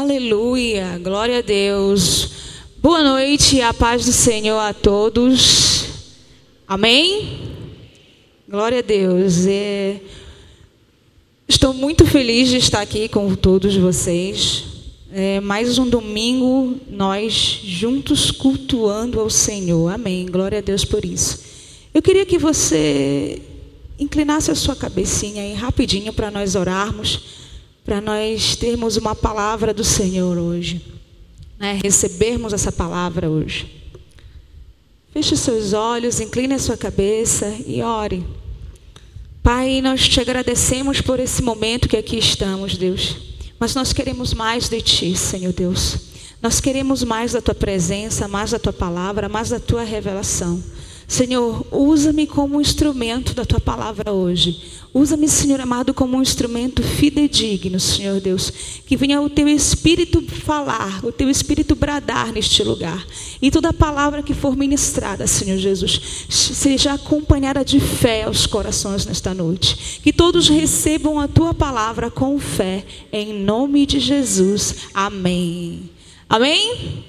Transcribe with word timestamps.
Aleluia, 0.00 0.96
glória 1.02 1.38
a 1.38 1.42
Deus. 1.42 2.30
Boa 2.80 3.02
noite, 3.02 3.60
a 3.60 3.74
paz 3.74 4.06
do 4.06 4.12
Senhor 4.12 4.56
a 4.56 4.72
todos. 4.72 5.86
Amém? 6.68 7.40
Glória 8.48 8.78
a 8.78 8.80
Deus. 8.80 9.44
É... 9.44 10.00
Estou 11.48 11.74
muito 11.74 12.06
feliz 12.06 12.48
de 12.48 12.58
estar 12.58 12.80
aqui 12.80 13.08
com 13.08 13.34
todos 13.34 13.74
vocês. 13.74 14.62
É 15.10 15.40
mais 15.40 15.80
um 15.80 15.88
domingo, 15.90 16.76
nós 16.88 17.58
juntos 17.64 18.30
cultuando 18.30 19.18
ao 19.18 19.28
Senhor. 19.28 19.92
Amém. 19.92 20.26
Glória 20.26 20.58
a 20.58 20.62
Deus 20.62 20.84
por 20.84 21.04
isso. 21.04 21.40
Eu 21.92 22.00
queria 22.00 22.24
que 22.24 22.38
você 22.38 23.42
inclinasse 23.98 24.48
a 24.48 24.54
sua 24.54 24.76
cabecinha 24.76 25.42
aí 25.42 25.54
rapidinho 25.54 26.12
para 26.12 26.30
nós 26.30 26.54
orarmos 26.54 27.37
para 27.88 28.02
nós 28.02 28.54
termos 28.54 28.98
uma 28.98 29.14
palavra 29.14 29.72
do 29.72 29.82
Senhor 29.82 30.36
hoje, 30.36 30.84
né? 31.58 31.80
recebermos 31.82 32.52
essa 32.52 32.70
palavra 32.70 33.30
hoje. 33.30 33.66
Feche 35.10 35.34
seus 35.34 35.72
olhos, 35.72 36.20
incline 36.20 36.52
a 36.52 36.58
sua 36.58 36.76
cabeça 36.76 37.50
e 37.66 37.80
ore. 37.80 38.26
Pai, 39.42 39.80
nós 39.80 40.06
te 40.06 40.20
agradecemos 40.20 41.00
por 41.00 41.18
esse 41.18 41.40
momento 41.40 41.88
que 41.88 41.96
aqui 41.96 42.18
estamos, 42.18 42.76
Deus. 42.76 43.16
Mas 43.58 43.74
nós 43.74 43.90
queremos 43.94 44.34
mais 44.34 44.68
de 44.68 44.82
Ti, 44.82 45.16
Senhor 45.16 45.54
Deus. 45.54 45.96
Nós 46.42 46.60
queremos 46.60 47.02
mais 47.02 47.32
da 47.32 47.40
Tua 47.40 47.54
presença, 47.54 48.28
mais 48.28 48.50
da 48.50 48.58
Tua 48.58 48.72
palavra, 48.72 49.30
mais 49.30 49.48
da 49.48 49.58
Tua 49.58 49.82
revelação. 49.82 50.62
Senhor, 51.08 51.66
usa-me 51.72 52.26
como 52.26 52.58
um 52.58 52.60
instrumento 52.60 53.32
da 53.32 53.42
tua 53.42 53.58
palavra 53.58 54.12
hoje. 54.12 54.60
Usa-me, 54.92 55.26
Senhor 55.26 55.58
amado, 55.58 55.94
como 55.94 56.18
um 56.18 56.22
instrumento 56.22 56.82
fidedigno, 56.82 57.80
Senhor 57.80 58.20
Deus. 58.20 58.52
Que 58.86 58.94
venha 58.94 59.18
o 59.22 59.30
teu 59.30 59.48
espírito 59.48 60.20
falar, 60.20 61.02
o 61.02 61.10
teu 61.10 61.30
espírito 61.30 61.74
bradar 61.74 62.30
neste 62.30 62.62
lugar. 62.62 63.06
E 63.40 63.50
toda 63.50 63.72
palavra 63.72 64.22
que 64.22 64.34
for 64.34 64.54
ministrada, 64.54 65.26
Senhor 65.26 65.56
Jesus, 65.56 66.26
seja 66.28 66.92
acompanhada 66.92 67.64
de 67.64 67.80
fé 67.80 68.24
aos 68.24 68.44
corações 68.44 69.06
nesta 69.06 69.32
noite. 69.32 70.00
Que 70.02 70.12
todos 70.12 70.46
recebam 70.46 71.18
a 71.18 71.26
tua 71.26 71.54
palavra 71.54 72.10
com 72.10 72.38
fé, 72.38 72.84
em 73.10 73.32
nome 73.32 73.86
de 73.86 73.98
Jesus. 73.98 74.88
Amém. 74.92 75.88
Amém? 76.28 77.02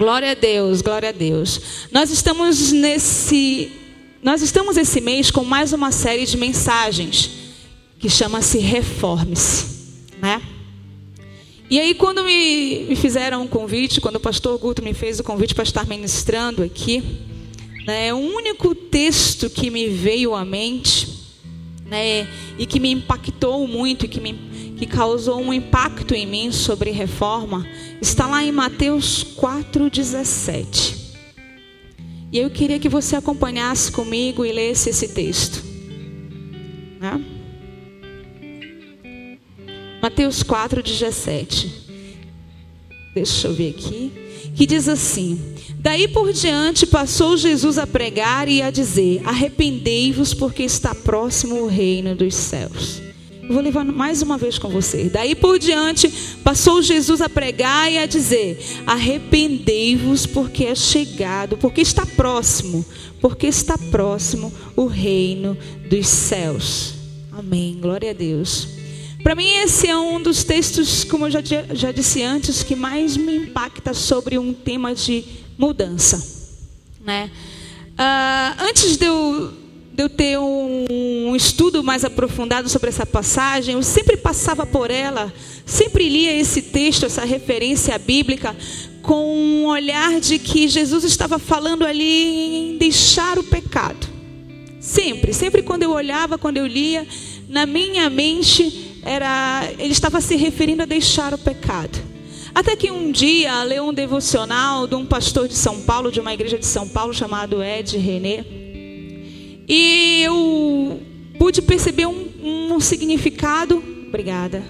Glória 0.00 0.30
a 0.30 0.34
Deus, 0.34 0.80
glória 0.80 1.10
a 1.10 1.12
Deus. 1.12 1.60
Nós 1.92 2.10
estamos 2.10 2.72
nesse 2.72 3.70
nós 4.22 4.40
estamos 4.40 4.78
esse 4.78 4.98
mês 4.98 5.30
com 5.30 5.44
mais 5.44 5.74
uma 5.74 5.92
série 5.92 6.24
de 6.24 6.38
mensagens 6.38 7.30
que 7.98 8.08
chama-se 8.08 8.56
Reforme-se, 8.56 9.66
né? 10.18 10.40
E 11.68 11.78
aí 11.78 11.94
quando 11.94 12.24
me, 12.24 12.86
me 12.88 12.96
fizeram 12.96 13.42
um 13.42 13.46
convite, 13.46 14.00
quando 14.00 14.16
o 14.16 14.20
pastor 14.20 14.58
Guto 14.58 14.82
me 14.82 14.94
fez 14.94 15.20
o 15.20 15.22
convite 15.22 15.54
para 15.54 15.64
estar 15.64 15.86
ministrando 15.86 16.62
aqui, 16.62 17.02
né, 17.86 18.14
o 18.14 18.16
único 18.16 18.74
texto 18.74 19.50
que 19.50 19.68
me 19.68 19.86
veio 19.86 20.34
à 20.34 20.46
mente, 20.46 21.08
né, 21.84 22.26
e 22.58 22.64
que 22.64 22.80
me 22.80 22.90
impactou 22.90 23.68
muito, 23.68 24.06
e 24.06 24.08
que 24.08 24.18
me 24.18 24.32
que 24.80 24.86
causou 24.86 25.38
um 25.42 25.52
impacto 25.52 26.14
em 26.14 26.24
mim 26.24 26.50
sobre 26.50 26.90
reforma, 26.90 27.66
está 28.00 28.26
lá 28.26 28.42
em 28.42 28.50
Mateus 28.50 29.22
4,17. 29.36 30.96
E 32.32 32.38
eu 32.38 32.48
queria 32.48 32.78
que 32.78 32.88
você 32.88 33.14
acompanhasse 33.14 33.92
comigo 33.92 34.42
e 34.42 34.50
lesse 34.50 34.88
esse 34.88 35.08
texto. 35.08 35.62
Né? 36.98 37.22
Mateus 40.00 40.42
4,17. 40.42 41.68
Deixa 43.14 43.48
eu 43.48 43.52
ver 43.52 43.74
aqui. 43.76 44.12
Que 44.56 44.64
diz 44.64 44.88
assim: 44.88 45.38
Daí 45.78 46.08
por 46.08 46.32
diante 46.32 46.86
passou 46.86 47.36
Jesus 47.36 47.76
a 47.76 47.86
pregar 47.86 48.48
e 48.48 48.62
a 48.62 48.70
dizer: 48.70 49.20
Arrependei-vos, 49.26 50.32
porque 50.32 50.62
está 50.62 50.94
próximo 50.94 51.56
o 51.64 51.66
reino 51.66 52.14
dos 52.14 52.34
céus. 52.34 53.09
Eu 53.50 53.54
vou 53.54 53.64
levar 53.64 53.84
mais 53.84 54.22
uma 54.22 54.38
vez 54.38 54.58
com 54.58 54.68
você. 54.68 55.10
Daí 55.12 55.34
por 55.34 55.58
diante, 55.58 56.08
passou 56.44 56.80
Jesus 56.80 57.20
a 57.20 57.28
pregar 57.28 57.90
e 57.90 57.98
a 57.98 58.06
dizer: 58.06 58.56
Arrependei-vos, 58.86 60.24
porque 60.24 60.66
é 60.66 60.74
chegado, 60.76 61.56
porque 61.56 61.80
está 61.80 62.06
próximo, 62.06 62.86
porque 63.20 63.48
está 63.48 63.76
próximo 63.76 64.52
o 64.76 64.86
reino 64.86 65.58
dos 65.88 66.06
céus. 66.06 66.94
Amém. 67.32 67.76
Glória 67.80 68.10
a 68.10 68.14
Deus. 68.14 68.68
Para 69.20 69.34
mim, 69.34 69.48
esse 69.48 69.88
é 69.88 69.96
um 69.96 70.22
dos 70.22 70.44
textos, 70.44 71.02
como 71.02 71.26
eu 71.26 71.32
já, 71.32 71.40
já 71.72 71.90
disse 71.90 72.22
antes, 72.22 72.62
que 72.62 72.76
mais 72.76 73.16
me 73.16 73.34
impacta 73.34 73.92
sobre 73.92 74.38
um 74.38 74.54
tema 74.54 74.94
de 74.94 75.24
mudança. 75.58 76.24
Né? 77.04 77.28
Uh, 77.98 78.62
antes 78.62 78.96
de 78.96 79.06
eu 79.06 79.52
de 79.92 80.02
eu 80.04 80.08
ter 80.08 80.38
um, 80.38 80.84
um, 80.90 81.36
estudo 81.36 81.82
mais 81.82 82.04
aprofundado 82.04 82.68
sobre 82.68 82.88
essa 82.88 83.04
passagem, 83.04 83.74
eu 83.74 83.82
sempre 83.82 84.16
passava 84.16 84.64
por 84.64 84.90
ela, 84.90 85.32
sempre 85.66 86.08
lia 86.08 86.36
esse 86.36 86.62
texto, 86.62 87.04
essa 87.04 87.24
referência 87.24 87.98
bíblica, 87.98 88.56
com 89.02 89.34
um 89.34 89.66
olhar 89.66 90.20
de 90.20 90.38
que 90.38 90.68
Jesus 90.68 91.04
estava 91.04 91.38
falando 91.38 91.84
ali 91.84 92.74
em 92.74 92.78
deixar 92.78 93.38
o 93.38 93.44
pecado. 93.44 94.08
Sempre, 94.78 95.32
sempre 95.32 95.62
quando 95.62 95.82
eu 95.82 95.90
olhava, 95.90 96.38
quando 96.38 96.56
eu 96.56 96.66
lia, 96.66 97.06
na 97.48 97.66
minha 97.66 98.08
mente 98.08 98.98
era, 99.02 99.68
ele 99.78 99.92
estava 99.92 100.20
se 100.20 100.36
referindo 100.36 100.82
a 100.82 100.86
deixar 100.86 101.34
o 101.34 101.38
pecado. 101.38 101.98
Até 102.54 102.76
que 102.76 102.90
um 102.90 103.10
dia 103.10 103.62
leu 103.64 103.86
um 103.86 103.92
devocional 103.92 104.86
de 104.86 104.94
um 104.94 105.04
pastor 105.04 105.48
de 105.48 105.54
São 105.54 105.80
Paulo, 105.82 106.10
de 106.10 106.20
uma 106.20 106.32
igreja 106.32 106.58
de 106.58 106.66
São 106.66 106.88
Paulo 106.88 107.12
chamado 107.12 107.62
Ed 107.62 107.96
René. 107.96 108.59
E 109.72 110.22
eu 110.24 111.00
pude 111.38 111.62
perceber 111.62 112.04
um, 112.04 112.72
um 112.72 112.80
significado, 112.80 113.80
obrigada, 114.08 114.64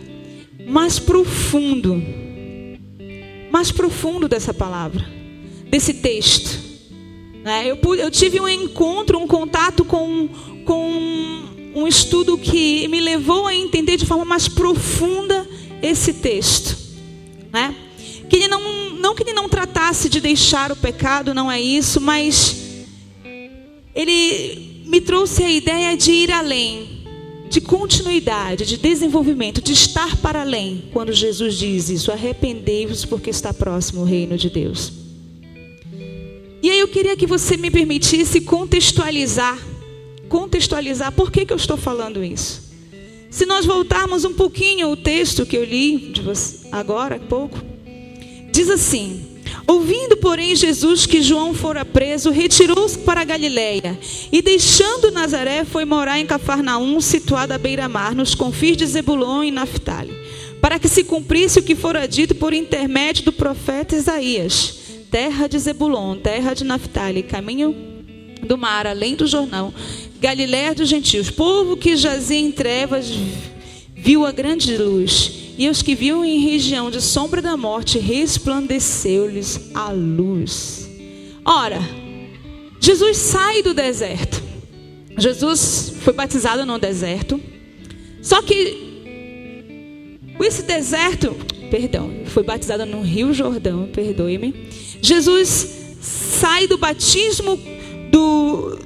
mais 0.68 0.98
profundo, 0.98 1.96
mais 3.50 3.72
profundo 3.72 4.28
dessa 4.28 4.52
palavra, 4.52 5.08
desse 5.70 5.94
texto. 5.94 6.60
Né? 7.42 7.66
Eu, 7.66 7.78
eu 7.94 8.10
tive 8.10 8.42
um 8.42 8.46
encontro, 8.46 9.18
um 9.18 9.26
contato 9.26 9.86
com, 9.86 10.28
com 10.66 10.92
um 11.74 11.88
estudo 11.88 12.36
que 12.36 12.86
me 12.88 13.00
levou 13.00 13.46
a 13.46 13.54
entender 13.54 13.96
de 13.96 14.04
forma 14.04 14.26
mais 14.26 14.48
profunda 14.48 15.48
esse 15.80 16.12
texto. 16.12 16.76
Né? 17.50 17.74
Que 18.28 18.36
ele 18.36 18.48
não, 18.48 18.90
não 18.90 19.14
que 19.14 19.22
ele 19.22 19.32
não 19.32 19.48
tratasse 19.48 20.10
de 20.10 20.20
deixar 20.20 20.70
o 20.70 20.76
pecado, 20.76 21.32
não 21.32 21.50
é 21.50 21.58
isso, 21.58 22.02
mas 22.02 22.84
ele 23.94 24.69
me 24.90 25.00
trouxe 25.00 25.44
a 25.44 25.48
ideia 25.48 25.96
de 25.96 26.10
ir 26.10 26.32
além, 26.32 27.04
de 27.48 27.60
continuidade, 27.60 28.66
de 28.66 28.76
desenvolvimento, 28.76 29.62
de 29.62 29.72
estar 29.72 30.16
para 30.16 30.40
além, 30.40 30.82
quando 30.92 31.12
Jesus 31.12 31.54
diz 31.54 31.88
isso: 31.88 32.10
arrependei-vos 32.10 33.04
porque 33.04 33.30
está 33.30 33.54
próximo 33.54 34.00
o 34.00 34.04
reino 34.04 34.36
de 34.36 34.50
Deus. 34.50 34.92
E 36.60 36.68
aí 36.68 36.80
eu 36.80 36.88
queria 36.88 37.16
que 37.16 37.24
você 37.24 37.56
me 37.56 37.70
permitisse 37.70 38.40
contextualizar, 38.40 39.56
contextualizar 40.28 41.12
por 41.12 41.30
que, 41.30 41.46
que 41.46 41.52
eu 41.52 41.56
estou 41.56 41.76
falando 41.76 42.24
isso. 42.24 42.68
Se 43.30 43.46
nós 43.46 43.64
voltarmos 43.64 44.24
um 44.24 44.34
pouquinho 44.34 44.90
o 44.90 44.96
texto 44.96 45.46
que 45.46 45.56
eu 45.56 45.64
li 45.64 46.10
de 46.12 46.20
você, 46.20 46.66
agora, 46.72 47.14
há 47.14 47.20
pouco, 47.20 47.56
diz 48.50 48.68
assim: 48.68 49.29
Ouvindo, 49.70 50.16
porém, 50.16 50.56
Jesus 50.56 51.06
que 51.06 51.22
João 51.22 51.54
fora 51.54 51.84
preso, 51.84 52.32
retirou-se 52.32 52.98
para 52.98 53.22
Galiléia. 53.22 53.96
E, 54.32 54.42
deixando 54.42 55.12
Nazaré, 55.12 55.64
foi 55.64 55.84
morar 55.84 56.18
em 56.18 56.26
Cafarnaum, 56.26 57.00
situada 57.00 57.54
à 57.54 57.58
beira-mar, 57.58 58.12
nos 58.12 58.34
confins 58.34 58.76
de 58.76 58.84
Zebulon 58.84 59.44
e 59.44 59.52
Naphtali, 59.52 60.12
para 60.60 60.76
que 60.76 60.88
se 60.88 61.04
cumprisse 61.04 61.60
o 61.60 61.62
que 61.62 61.76
fora 61.76 62.08
dito 62.08 62.34
por 62.34 62.52
intermédio 62.52 63.26
do 63.26 63.30
profeta 63.30 63.94
Isaías: 63.94 64.74
terra 65.08 65.46
de 65.46 65.56
Zebulon, 65.56 66.16
terra 66.16 66.52
de 66.52 66.64
Naphtali, 66.64 67.22
caminho 67.22 67.72
do 68.42 68.58
mar, 68.58 68.88
além 68.88 69.14
do 69.14 69.24
Jordão, 69.24 69.72
Galiléia 70.20 70.74
dos 70.74 70.88
gentios, 70.88 71.30
povo 71.30 71.76
que 71.76 71.96
jazia 71.96 72.40
em 72.40 72.50
trevas, 72.50 73.06
viu 73.94 74.26
a 74.26 74.32
grande 74.32 74.76
luz. 74.76 75.39
E 75.60 75.68
os 75.68 75.82
que 75.82 75.94
viam 75.94 76.24
em 76.24 76.38
região 76.38 76.90
de 76.90 77.02
sombra 77.02 77.42
da 77.42 77.54
morte, 77.54 77.98
resplandeceu-lhes 77.98 79.70
a 79.74 79.90
luz. 79.90 80.88
Ora, 81.44 81.78
Jesus 82.80 83.18
sai 83.18 83.62
do 83.62 83.74
deserto. 83.74 84.42
Jesus 85.18 85.92
foi 86.00 86.14
batizado 86.14 86.64
no 86.64 86.78
deserto. 86.78 87.38
Só 88.22 88.40
que 88.40 88.88
esse 90.40 90.62
deserto, 90.62 91.36
perdão, 91.70 92.10
foi 92.24 92.42
batizado 92.42 92.86
no 92.86 93.02
Rio 93.02 93.34
Jordão, 93.34 93.86
perdoe-me. 93.92 94.54
Jesus 95.02 95.98
sai 96.00 96.66
do 96.68 96.78
batismo 96.78 97.60
do 98.10 98.78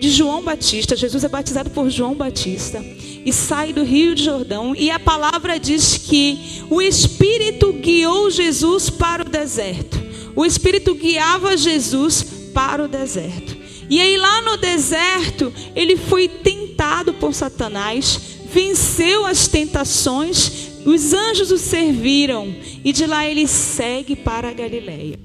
de 0.00 0.10
João 0.10 0.42
Batista. 0.42 0.96
Jesus 0.96 1.22
é 1.22 1.28
batizado 1.28 1.70
por 1.70 1.90
João 1.90 2.14
Batista 2.14 2.84
e 3.24 3.32
sai 3.32 3.72
do 3.72 3.84
Rio 3.84 4.14
de 4.14 4.24
Jordão. 4.24 4.74
E 4.74 4.90
a 4.90 4.98
palavra 4.98 5.60
diz 5.60 5.98
que 5.98 6.64
o 6.70 6.80
Espírito 6.80 7.72
guiou 7.74 8.30
Jesus 8.30 8.88
para 8.88 9.22
o 9.22 9.28
deserto. 9.28 10.00
O 10.34 10.44
Espírito 10.44 10.94
guiava 10.94 11.56
Jesus 11.56 12.24
para 12.54 12.82
o 12.82 12.88
deserto. 12.88 13.56
E 13.90 14.00
aí, 14.00 14.16
lá 14.16 14.40
no 14.42 14.56
deserto, 14.56 15.52
ele 15.74 15.96
foi 15.96 16.28
tentado 16.28 17.12
por 17.12 17.34
Satanás, 17.34 18.20
venceu 18.52 19.26
as 19.26 19.48
tentações, 19.48 20.68
os 20.86 21.12
anjos 21.12 21.50
o 21.50 21.58
serviram, 21.58 22.54
e 22.84 22.92
de 22.92 23.04
lá 23.04 23.26
ele 23.26 23.48
segue 23.48 24.14
para 24.14 24.48
a 24.48 24.52
Galileia. 24.52 25.18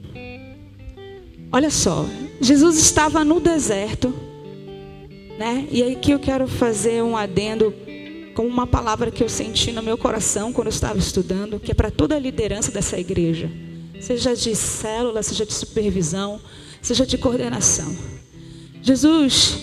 Olha 1.51 1.69
só, 1.69 2.07
Jesus 2.42 2.78
estava 2.78 3.24
no 3.24 3.39
deserto, 3.39 4.13
né? 5.38 5.68
E 5.72 5.84
aqui 5.84 6.12
eu 6.12 6.20
quero 6.20 6.48
fazer 6.48 7.04
um 7.04 7.16
adendo 7.16 7.74
com 8.34 8.46
uma 8.46 8.68
palavra 8.68 9.10
que 9.10 9.24
eu 9.24 9.30
senti 9.30 9.72
no 9.72 9.82
meu 9.82 9.98
coração 9.98 10.52
quando 10.52 10.68
eu 10.68 10.74
estava 10.74 11.00
estudando, 11.00 11.60
que 11.60 11.72
é 11.72 11.74
para 11.74 11.90
toda 11.90 12.16
a 12.16 12.20
liderança 12.20 12.72
dessa 12.72 13.00
igreja, 13.00 13.50
seja 14.00 14.36
de 14.36 14.56
célula, 14.56 15.24
seja 15.24 15.46
de 15.46 15.54
supervisão, 15.54 16.40
seja 16.82 17.06
de 17.06 17.18
coordenação. 17.18 17.96
Jesus 18.82 19.58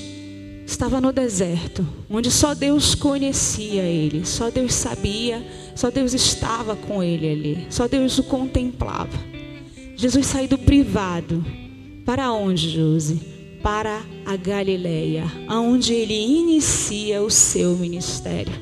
estava 0.67 1.01
no 1.01 1.13
deserto, 1.13 1.87
onde 2.09 2.31
só 2.31 2.55
Deus 2.55 2.95
conhecia 2.95 3.83
ele, 3.83 4.25
só 4.25 4.51
Deus 4.51 4.73
sabia, 4.75 5.47
só 5.77 5.91
Deus 5.91 6.15
estava 6.15 6.75
com 6.75 7.03
ele 7.03 7.31
ali, 7.31 7.67
só 7.69 7.87
Deus 7.87 8.19
o 8.19 8.25
contemplava. 8.25 9.19
Jesus 9.97 10.27
saiu 10.27 10.49
do 10.49 10.59
privado. 10.59 11.45
Para 12.05 12.33
onde, 12.33 12.71
Josi? 12.71 13.32
Para 13.63 14.03
a 14.27 14.35
Galileia, 14.35 15.25
aonde 15.47 15.93
ele 15.93 16.15
inicia 16.15 17.23
o 17.23 17.31
seu 17.31 17.77
ministério. 17.77 18.53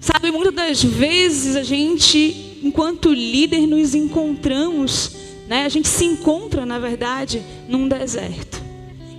Sabe, 0.00 0.30
muitas 0.30 0.54
das 0.54 0.82
vezes 0.82 1.54
a 1.54 1.62
gente, 1.62 2.58
enquanto 2.62 3.12
líder, 3.12 3.66
nos 3.66 3.94
encontramos, 3.94 5.12
né? 5.46 5.64
A 5.64 5.68
gente 5.68 5.86
se 5.86 6.04
encontra, 6.04 6.66
na 6.66 6.78
verdade, 6.78 7.42
num 7.68 7.86
deserto. 7.86 8.60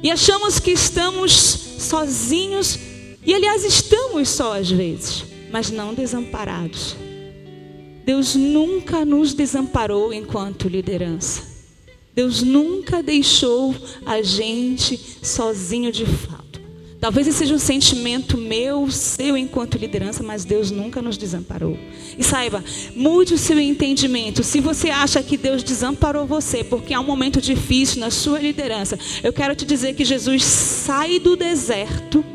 E 0.04 0.12
achamos 0.12 0.60
que 0.60 0.72
estamos 0.72 1.32
sozinhos, 1.80 2.78
e 3.26 3.34
aliás, 3.34 3.64
estamos 3.64 4.30
só 4.30 4.58
às 4.58 4.70
vezes, 4.70 5.24
mas 5.52 5.72
não 5.72 5.94
desamparados. 5.94 6.96
Deus 8.06 8.36
nunca 8.36 9.04
nos 9.04 9.34
desamparou 9.34 10.14
enquanto 10.14 10.68
liderança. 10.68 11.55
Deus 12.16 12.42
nunca 12.42 13.04
deixou 13.04 13.76
a 14.06 14.22
gente 14.22 14.98
sozinho 15.22 15.92
de 15.92 16.06
fato. 16.06 16.46
Talvez 17.00 17.28
esse 17.28 17.40
seja 17.40 17.54
um 17.54 17.60
sentimento 17.60 18.38
meu, 18.38 18.90
seu 18.90 19.38
enquanto 19.38 19.78
liderança, 19.78 20.24
mas 20.24 20.46
Deus 20.46 20.72
nunca 20.72 21.02
nos 21.02 21.18
desamparou. 21.18 21.78
E 22.18 22.24
saiba, 22.24 22.64
mude 22.96 23.34
o 23.34 23.38
seu 23.38 23.60
entendimento. 23.60 24.44
Se 24.44 24.60
você 24.60 24.90
acha 24.90 25.22
que 25.22 25.38
Deus 25.38 25.62
desamparou 25.62 26.26
você 26.26 26.64
porque 26.64 26.94
há 26.94 27.00
um 27.00 27.06
momento 27.06 27.42
difícil 27.42 28.00
na 28.00 28.10
sua 28.10 28.40
liderança, 28.40 28.98
eu 29.22 29.34
quero 29.34 29.56
te 29.56 29.66
dizer 29.66 29.94
que 29.94 30.06
Jesus 30.06 30.44
sai 30.44 31.20
do 31.20 31.36
deserto 31.36 32.26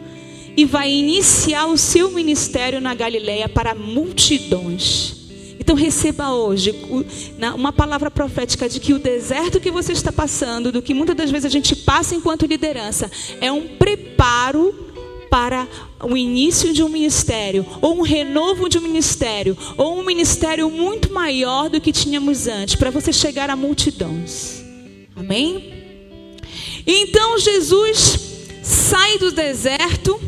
e 0.56 0.64
vai 0.64 0.90
iniciar 0.92 1.66
o 1.66 1.78
seu 1.78 2.10
ministério 2.10 2.80
na 2.80 2.94
Galileia 2.94 3.48
para 3.48 3.74
multidões. 3.74 5.19
Então 5.60 5.76
receba 5.76 6.32
hoje 6.32 6.74
uma 7.54 7.72
palavra 7.72 8.10
profética 8.10 8.68
de 8.68 8.80
que 8.80 8.94
o 8.94 8.98
deserto 8.98 9.60
que 9.60 9.70
você 9.70 9.92
está 9.92 10.10
passando, 10.10 10.72
do 10.72 10.80
que 10.80 10.94
muitas 10.94 11.14
das 11.14 11.30
vezes 11.30 11.44
a 11.44 11.50
gente 11.50 11.76
passa 11.76 12.14
enquanto 12.14 12.46
liderança, 12.46 13.10
é 13.40 13.52
um 13.52 13.68
preparo 13.76 14.74
para 15.30 15.68
o 16.02 16.16
início 16.16 16.72
de 16.72 16.82
um 16.82 16.88
ministério, 16.88 17.64
ou 17.80 17.98
um 17.98 18.02
renovo 18.02 18.68
de 18.68 18.78
um 18.78 18.80
ministério, 18.80 19.56
ou 19.76 20.00
um 20.00 20.04
ministério 20.04 20.68
muito 20.70 21.12
maior 21.12 21.68
do 21.68 21.80
que 21.80 21.92
tínhamos 21.92 22.48
antes, 22.48 22.74
para 22.74 22.90
você 22.90 23.12
chegar 23.12 23.48
a 23.50 23.54
multidões. 23.54 24.64
Amém? 25.14 25.72
Então 26.86 27.38
Jesus 27.38 28.18
sai 28.62 29.18
do 29.18 29.30
deserto, 29.30 30.18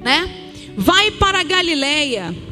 né? 0.00 0.52
Vai 0.76 1.12
para 1.12 1.40
a 1.40 1.44
Galileia. 1.44 2.47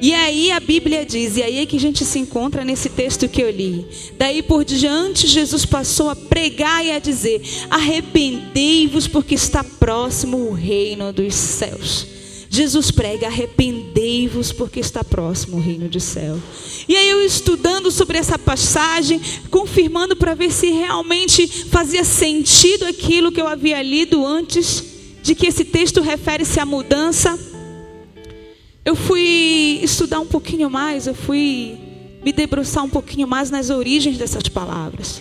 E 0.00 0.12
aí 0.12 0.50
a 0.50 0.60
Bíblia 0.60 1.06
diz, 1.06 1.36
e 1.36 1.42
aí 1.42 1.58
é 1.58 1.66
que 1.66 1.76
a 1.76 1.80
gente 1.80 2.04
se 2.04 2.18
encontra 2.18 2.64
nesse 2.64 2.90
texto 2.90 3.28
que 3.28 3.42
eu 3.42 3.50
li. 3.50 3.86
Daí 4.18 4.42
por 4.42 4.64
diante, 4.64 5.26
Jesus 5.26 5.64
passou 5.64 6.10
a 6.10 6.16
pregar 6.16 6.84
e 6.84 6.90
a 6.90 6.98
dizer: 6.98 7.40
Arrependei-vos, 7.70 9.08
porque 9.08 9.34
está 9.34 9.64
próximo 9.64 10.36
o 10.36 10.52
reino 10.52 11.12
dos 11.12 11.34
céus. 11.34 12.06
Jesus 12.50 12.90
prega: 12.90 13.26
arrependei-vos, 13.26 14.52
porque 14.52 14.80
está 14.80 15.02
próximo 15.02 15.56
o 15.56 15.60
reino 15.60 15.88
do 15.88 16.00
céu. 16.00 16.38
E 16.88 16.96
aí 16.96 17.08
eu 17.08 17.24
estudando 17.24 17.90
sobre 17.90 18.18
essa 18.18 18.38
passagem, 18.38 19.20
confirmando 19.50 20.14
para 20.14 20.34
ver 20.34 20.52
se 20.52 20.70
realmente 20.70 21.46
fazia 21.46 22.04
sentido 22.04 22.84
aquilo 22.84 23.32
que 23.32 23.40
eu 23.40 23.48
havia 23.48 23.82
lido 23.82 24.24
antes, 24.24 24.84
de 25.22 25.34
que 25.34 25.46
esse 25.46 25.64
texto 25.64 26.00
refere-se 26.00 26.60
à 26.60 26.66
mudança 26.66 27.55
eu 28.86 28.94
fui 28.94 29.80
estudar 29.82 30.20
um 30.20 30.26
pouquinho 30.26 30.70
mais, 30.70 31.08
eu 31.08 31.14
fui 31.14 31.76
me 32.24 32.32
debruçar 32.32 32.84
um 32.84 32.88
pouquinho 32.88 33.26
mais 33.26 33.50
nas 33.50 33.68
origens 33.68 34.16
dessas 34.16 34.48
palavras. 34.48 35.20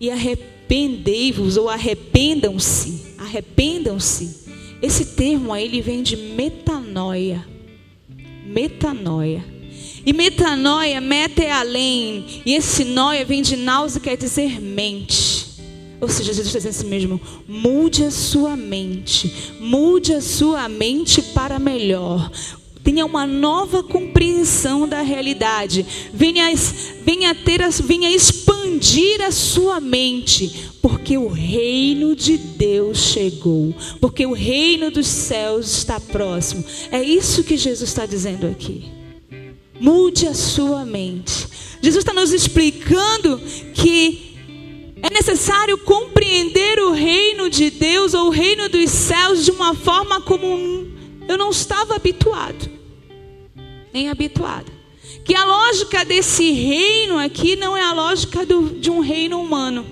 E 0.00 0.10
arrependei-vos 0.10 1.58
ou 1.58 1.68
arrependam-se, 1.68 3.14
arrependam-se. 3.18 4.48
Esse 4.80 5.04
termo 5.04 5.52
aí 5.52 5.66
ele 5.66 5.82
vem 5.82 6.02
de 6.02 6.16
metanoia. 6.16 7.46
Metanoia. 8.46 9.44
E 10.06 10.14
metanoia, 10.14 10.98
meta 10.98 11.42
é 11.42 11.50
além. 11.50 12.24
E 12.46 12.54
esse 12.54 12.84
noia 12.84 13.22
vem 13.22 13.42
de 13.42 13.54
náusea, 13.54 14.00
quer 14.00 14.16
dizer 14.16 14.62
mente. 14.62 15.46
Ou 16.00 16.08
seja, 16.08 16.32
Jesus 16.32 16.46
está 16.46 16.58
dizendo 16.58 16.70
assim 16.70 16.88
mesmo: 16.88 17.20
mude 17.46 18.04
a 18.04 18.10
sua 18.10 18.56
mente, 18.56 19.52
mude 19.60 20.14
a 20.14 20.22
sua 20.22 20.68
mente 20.70 21.20
para 21.20 21.58
melhor 21.58 22.30
tenha 22.82 23.04
uma 23.04 23.26
nova 23.26 23.82
compreensão 23.82 24.88
da 24.88 25.02
realidade, 25.02 25.84
venha, 26.12 26.52
venha, 27.04 27.34
ter, 27.34 27.60
venha 27.82 28.10
expandir 28.10 29.20
a 29.22 29.30
sua 29.30 29.80
mente, 29.80 30.70
porque 30.80 31.18
o 31.18 31.28
reino 31.28 32.14
de 32.14 32.36
Deus 32.36 32.98
chegou, 32.98 33.74
porque 34.00 34.24
o 34.26 34.32
reino 34.32 34.90
dos 34.90 35.06
céus 35.06 35.78
está 35.78 35.98
próximo. 36.00 36.64
É 36.90 37.02
isso 37.02 37.44
que 37.44 37.56
Jesus 37.56 37.88
está 37.88 38.06
dizendo 38.06 38.46
aqui. 38.46 38.84
Mude 39.80 40.26
a 40.26 40.34
sua 40.34 40.84
mente. 40.84 41.46
Jesus 41.80 42.02
está 42.04 42.12
nos 42.12 42.32
explicando 42.32 43.40
que 43.74 44.28
é 45.02 45.10
necessário 45.10 45.78
compreender 45.78 46.80
o 46.80 46.92
reino 46.92 47.48
de 47.48 47.70
Deus 47.70 48.14
ou 48.14 48.26
o 48.26 48.30
reino 48.30 48.68
dos 48.68 48.90
céus 48.90 49.44
de 49.44 49.50
uma 49.50 49.74
forma 49.74 50.20
como 50.20 50.97
eu 51.28 51.38
não 51.38 51.50
estava 51.50 51.94
habituado 51.94 52.78
nem 53.92 54.08
habituada. 54.08 54.70
Que 55.24 55.34
a 55.34 55.44
lógica 55.44 56.04
desse 56.04 56.50
reino 56.52 57.18
aqui 57.18 57.56
não 57.56 57.76
é 57.76 57.82
a 57.82 57.92
lógica 57.92 58.44
do, 58.46 58.70
de 58.78 58.90
um 58.90 59.00
reino 59.00 59.40
humano. 59.40 59.84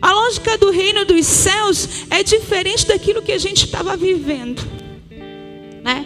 A 0.00 0.12
lógica 0.12 0.58
do 0.58 0.70
reino 0.70 1.04
dos 1.04 1.26
céus 1.26 2.06
é 2.10 2.22
diferente 2.22 2.86
daquilo 2.86 3.22
que 3.22 3.32
a 3.32 3.38
gente 3.38 3.64
estava 3.64 3.96
vivendo, 3.96 4.62
né? 5.82 6.04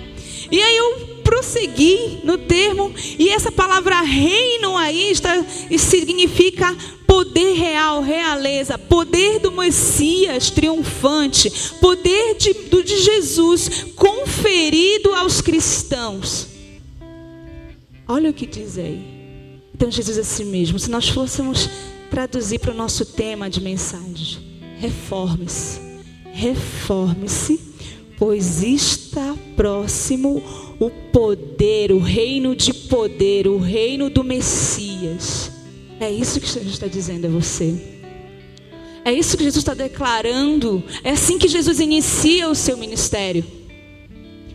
E 0.51 0.63
aí 0.63 0.77
eu 0.77 1.10
prossegui 1.31 2.19
no 2.25 2.37
termo 2.37 2.93
e 3.17 3.29
essa 3.29 3.53
palavra 3.53 4.01
reino 4.01 4.77
aí 4.77 5.13
está 5.13 5.45
significa 5.79 6.77
poder 7.07 7.55
real, 7.55 8.03
realeza, 8.03 8.77
poder 8.77 9.39
do 9.39 9.53
Messias 9.53 10.51
triunfante, 10.51 11.49
poder 11.81 12.35
de, 12.37 12.53
do, 12.53 12.83
de 12.83 12.99
Jesus 12.99 13.87
conferido 13.95 15.15
aos 15.15 15.41
cristãos. 15.41 16.49
Olha 18.09 18.31
o 18.31 18.35
que 18.35 18.45
diz 18.47 18.77
aí. 18.77 19.01
Então 19.73 19.89
Jesus 19.89 20.19
é 20.19 20.23
assim 20.23 20.45
mesmo, 20.47 20.81
se 20.81 20.91
nós 20.91 21.09
fôssemos 21.09 21.71
traduzir 22.11 22.59
para 22.59 22.73
o 22.73 22.77
nosso 22.77 23.07
tema 23.07 23.49
de 23.49 23.61
mensagem, 23.61 24.41
reforme-se, 24.81 25.81
reforme-se, 26.33 27.61
pois 28.19 28.65
está 28.65 29.37
próximo 29.55 30.43
o 30.70 30.70
poder, 30.89 31.93
o 31.93 31.99
reino 31.99 32.57
de 32.57 32.73
poder, 32.73 33.47
o 33.47 33.59
reino 33.59 34.09
do 34.09 34.25
Messias. 34.25 35.51
É 36.01 36.11
isso 36.11 36.41
que 36.41 36.47
Jesus 36.47 36.73
está 36.73 36.87
dizendo 36.87 37.27
a 37.27 37.31
você. 37.31 37.75
É 39.05 39.13
isso 39.13 39.37
que 39.37 39.45
Jesus 39.45 39.63
está 39.63 39.75
declarando. 39.75 40.83
É 41.05 41.11
assim 41.11 41.39
que 41.39 41.49
Jesus 41.49 41.81
inicia 41.81 42.49
o 42.49 42.55
seu 42.55 42.77
ministério. 42.77 43.45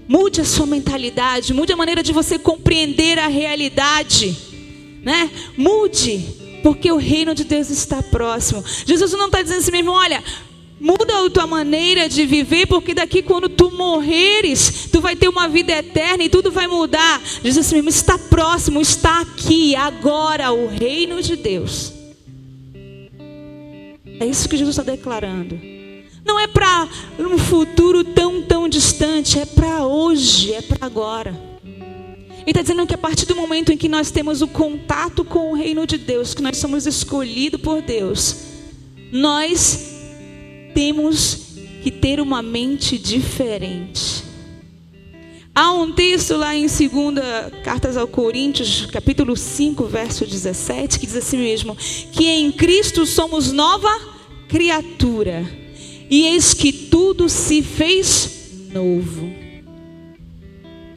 Mude 0.07 0.41
a 0.41 0.45
sua 0.45 0.65
mentalidade, 0.65 1.53
mude 1.53 1.73
a 1.73 1.77
maneira 1.77 2.01
de 2.01 2.13
você 2.13 2.37
compreender 2.37 3.17
a 3.17 3.27
realidade, 3.27 4.35
né? 5.03 5.31
Mude, 5.57 6.23
porque 6.61 6.91
o 6.91 6.97
reino 6.97 7.33
de 7.33 7.43
Deus 7.43 7.69
está 7.71 8.03
próximo. 8.03 8.63
Jesus 8.85 9.11
não 9.13 9.25
está 9.27 9.41
dizendo 9.41 9.59
assim 9.59 9.71
mesmo, 9.71 9.91
olha, 9.91 10.23
Muda 10.79 11.25
a 11.25 11.29
tua 11.29 11.47
maneira 11.47 12.09
de 12.09 12.25
viver, 12.25 12.67
porque 12.67 12.93
daqui 12.93 13.21
quando 13.21 13.47
tu 13.47 13.71
morreres, 13.71 14.89
tu 14.91 14.99
vai 14.99 15.15
ter 15.15 15.29
uma 15.29 15.47
vida 15.47 15.71
eterna 15.71 16.23
e 16.23 16.29
tudo 16.29 16.51
vai 16.51 16.67
mudar. 16.67 17.21
Jesus 17.43 17.71
mesmo 17.71 17.89
está 17.89 18.17
próximo, 18.17 18.81
está 18.81 19.21
aqui, 19.21 19.75
agora, 19.75 20.51
o 20.51 20.67
reino 20.67 21.21
de 21.21 21.37
Deus. 21.37 21.93
É 24.19 24.25
isso 24.25 24.49
que 24.49 24.57
Jesus 24.57 24.77
está 24.77 24.91
declarando. 24.91 25.59
Não 26.25 26.39
é 26.39 26.47
para 26.47 26.89
um 27.19 27.37
futuro 27.37 28.03
tão, 28.03 28.41
tão 28.41 28.67
distante, 28.67 29.39
é 29.39 29.45
para 29.45 29.85
hoje, 29.85 30.53
é 30.53 30.61
para 30.61 30.85
agora. 30.85 31.55
Ele 31.63 32.51
está 32.51 32.61
dizendo 32.61 32.85
que 32.85 32.93
a 32.93 32.97
partir 32.97 33.25
do 33.25 33.35
momento 33.35 33.71
em 33.71 33.77
que 33.77 33.87
nós 33.87 34.11
temos 34.11 34.41
o 34.41 34.47
contato 34.47 35.23
com 35.23 35.51
o 35.51 35.55
reino 35.55 35.87
de 35.87 35.97
Deus, 35.97 36.33
que 36.33 36.43
nós 36.43 36.57
somos 36.57 36.85
escolhidos 36.85 37.61
por 37.61 37.81
Deus, 37.81 38.35
nós 39.11 39.94
temos 40.75 41.55
que 41.81 41.89
ter 41.89 42.19
uma 42.19 42.41
mente 42.41 42.97
diferente. 42.97 44.25
Há 45.53 45.71
um 45.71 45.93
texto 45.93 46.35
lá 46.35 46.53
em 46.53 46.67
2 46.67 46.83
Cartas 47.63 47.95
ao 47.95 48.05
Coríntios, 48.05 48.85
capítulo 48.87 49.37
5, 49.37 49.85
verso 49.85 50.25
17, 50.25 50.99
que 50.99 51.05
diz 51.05 51.15
assim 51.15 51.37
mesmo: 51.37 51.77
que 52.11 52.25
em 52.25 52.51
Cristo 52.51 53.05
somos 53.05 53.53
nova 53.53 53.89
criatura, 54.49 55.49
e 56.09 56.23
eis 56.25 56.53
que 56.53 56.73
tudo 56.73 57.29
se 57.29 57.63
fez 57.63 58.51
novo. 58.73 59.44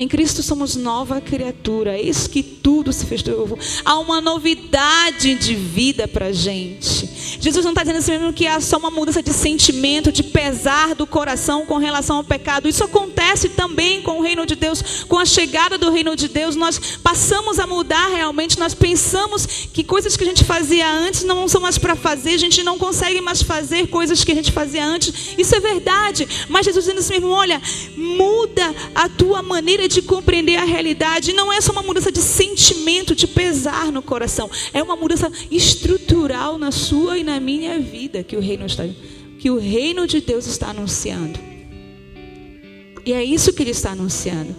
Em 0.00 0.06
Cristo 0.06 0.44
somos 0.44 0.76
nova 0.76 1.20
criatura. 1.20 1.98
Eis 1.98 2.28
que 2.28 2.40
tudo 2.40 2.92
se 2.92 3.04
fez 3.04 3.22
novo. 3.24 3.58
Há 3.84 3.98
uma 3.98 4.20
novidade 4.20 5.34
de 5.34 5.56
vida 5.56 6.06
para 6.06 6.32
gente. 6.32 7.08
Jesus 7.40 7.64
não 7.64 7.72
está 7.72 7.82
dizendo 7.82 7.98
assim 7.98 8.12
mesmo 8.12 8.32
que 8.32 8.46
há 8.46 8.60
só 8.60 8.78
uma 8.78 8.92
mudança 8.92 9.20
de 9.20 9.32
sentimento, 9.32 10.12
de 10.12 10.22
pesar 10.22 10.94
do 10.94 11.04
coração 11.04 11.66
com 11.66 11.78
relação 11.78 12.18
ao 12.18 12.24
pecado. 12.24 12.68
Isso 12.68 12.84
acontece 12.84 13.48
também 13.48 14.00
com 14.00 14.18
o 14.18 14.22
reino 14.22 14.46
de 14.46 14.54
Deus. 14.54 15.04
Com 15.08 15.18
a 15.18 15.26
chegada 15.26 15.76
do 15.76 15.90
reino 15.90 16.14
de 16.14 16.28
Deus, 16.28 16.54
nós 16.54 16.78
passamos 17.02 17.58
a 17.58 17.66
mudar 17.66 18.08
realmente. 18.08 18.58
Nós 18.58 18.74
pensamos 18.74 19.46
que 19.72 19.82
coisas 19.82 20.16
que 20.16 20.22
a 20.22 20.26
gente 20.26 20.44
fazia 20.44 20.88
antes 20.88 21.24
não 21.24 21.48
são 21.48 21.60
mais 21.60 21.76
para 21.76 21.96
fazer. 21.96 22.34
A 22.34 22.38
gente 22.38 22.62
não 22.62 22.78
consegue 22.78 23.20
mais 23.20 23.42
fazer 23.42 23.88
coisas 23.88 24.22
que 24.22 24.30
a 24.30 24.36
gente 24.36 24.52
fazia 24.52 24.84
antes. 24.84 25.34
Isso 25.36 25.56
é 25.56 25.60
verdade. 25.60 26.28
Mas 26.48 26.66
Jesus 26.66 26.84
dizendo 26.84 27.00
assim 27.00 27.14
mesmo: 27.14 27.30
olha, 27.30 27.60
muda 27.96 28.74
a 28.94 29.08
tua 29.08 29.42
maneira 29.42 29.87
de 29.88 30.02
compreender 30.02 30.56
a 30.56 30.64
realidade 30.64 31.32
não 31.32 31.52
é 31.52 31.60
só 31.60 31.72
uma 31.72 31.82
mudança 31.82 32.12
de 32.12 32.20
sentimento, 32.20 33.14
de 33.14 33.26
pesar 33.26 33.90
no 33.90 34.02
coração, 34.02 34.50
é 34.72 34.82
uma 34.82 34.94
mudança 34.94 35.30
estrutural 35.50 36.58
na 36.58 36.70
sua 36.70 37.18
e 37.18 37.24
na 37.24 37.40
minha 37.40 37.78
vida 37.78 38.22
que 38.22 38.36
o 38.36 38.40
reino 38.40 38.66
está, 38.66 38.84
que 39.38 39.50
o 39.50 39.58
reino 39.58 40.06
de 40.06 40.20
Deus 40.20 40.46
está 40.46 40.68
anunciando. 40.68 41.38
E 43.04 43.12
é 43.12 43.24
isso 43.24 43.52
que 43.52 43.62
ele 43.62 43.70
está 43.70 43.92
anunciando. 43.92 44.54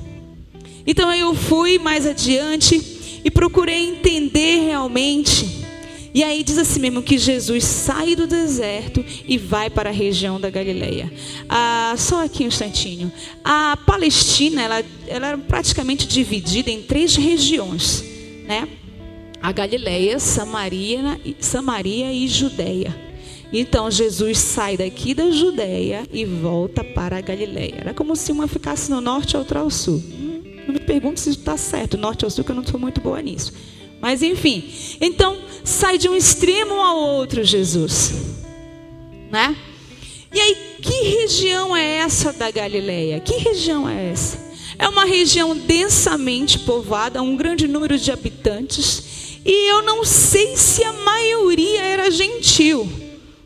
Então 0.86 1.14
eu 1.14 1.36
fui 1.36 1.78
mais 1.78 2.06
adiante 2.06 3.22
e 3.24 3.30
procurei 3.30 3.90
entender 3.90 4.66
realmente 4.66 5.59
e 6.14 6.24
aí 6.24 6.44
diz 6.44 6.58
assim 6.58 6.80
mesmo 6.80 7.04
que 7.04 7.18
Jesus 7.18 7.64
sai 7.64 8.16
do 8.16 8.26
deserto 8.26 9.04
e 9.28 9.38
vai 9.38 9.70
para 9.70 9.90
a 9.90 9.94
região 9.94 10.40
da 10.40 10.50
Galileia. 10.50 11.12
Ah, 11.48 11.94
só 11.98 12.26
aqui 12.26 12.44
um 12.44 12.48
instantinho. 12.48 13.12
A 13.44 13.78
Palestina 13.86 14.62
ela, 14.62 14.84
ela 15.08 15.28
era 15.28 15.38
praticamente 15.38 16.08
dividida 16.08 16.72
em 16.72 16.82
três 16.82 17.16
regiões, 17.16 18.04
né? 18.46 18.68
A 19.42 19.52
Galileia, 19.52 20.20
Samaria, 20.20 21.20
Samaria 21.40 22.12
e 22.12 22.28
Judéia. 22.28 23.10
Então 23.52 23.90
Jesus 23.90 24.38
sai 24.38 24.78
daqui 24.78 25.14
da 25.14 25.32
Judéia 25.32 26.08
e 26.12 26.26
volta 26.26 26.84
para 26.84 27.18
a 27.18 27.22
Galileia. 27.22 27.76
Era 27.78 27.94
como 27.94 28.16
se 28.16 28.32
uma 28.32 28.48
ficasse 28.48 28.92
no 28.92 29.00
norte 29.00 29.34
e 29.34 29.38
outra 29.38 29.60
ao 29.60 29.70
sul. 29.70 30.04
Não 30.68 30.74
me 30.74 30.80
pergunto 30.80 31.20
se 31.20 31.32
está 31.32 31.58
certo, 31.58 31.98
norte 31.98 32.26
ou 32.26 32.32
sul, 32.32 32.44
que 32.44 32.52
eu 32.52 32.56
não 32.56 32.66
sou 32.66 32.80
muito 32.80 33.02
boa 33.02 33.22
nisso. 33.22 33.54
Mas 34.02 34.22
enfim, 34.24 34.64
então 35.00 35.38
sai 35.64 35.98
de 35.98 36.08
um 36.08 36.16
extremo 36.16 36.76
ao 36.76 36.98
outro, 36.98 37.44
Jesus. 37.44 38.14
Né? 39.32 39.56
E 40.34 40.40
aí, 40.40 40.56
que 40.82 41.04
região 41.22 41.76
é 41.76 41.98
essa 41.98 42.32
da 42.32 42.52
Galileia? 42.52 43.20
Que 43.20 43.38
região 43.38 43.90
é 43.90 44.12
essa? 44.12 44.50
É 44.78 44.88
uma 44.88 45.06
região 45.06 45.56
densamente 45.56 46.60
povoada, 46.60 47.22
um 47.22 47.36
grande 47.36 47.68
número 47.68 47.98
de 47.98 48.12
habitantes, 48.12 49.40
e 49.46 49.72
eu 49.72 49.82
não 49.82 50.06
sei 50.06 50.56
se 50.56 50.84
a 50.84 50.94
maioria 50.94 51.82
era 51.82 52.12
gentil, 52.12 52.90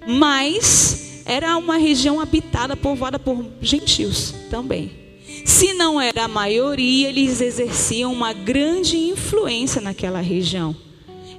mas 0.05 1.23
era 1.25 1.57
uma 1.57 1.77
região 1.77 2.19
habitada, 2.19 2.75
povoada 2.75 3.17
por 3.17 3.45
gentios 3.61 4.33
também. 4.49 5.02
Se 5.45 5.73
não 5.73 5.99
era 5.99 6.23
a 6.23 6.27
maioria, 6.27 7.09
eles 7.09 7.41
exerciam 7.41 8.11
uma 8.11 8.33
grande 8.33 8.97
influência 8.97 9.81
naquela 9.81 10.21
região. 10.21 10.75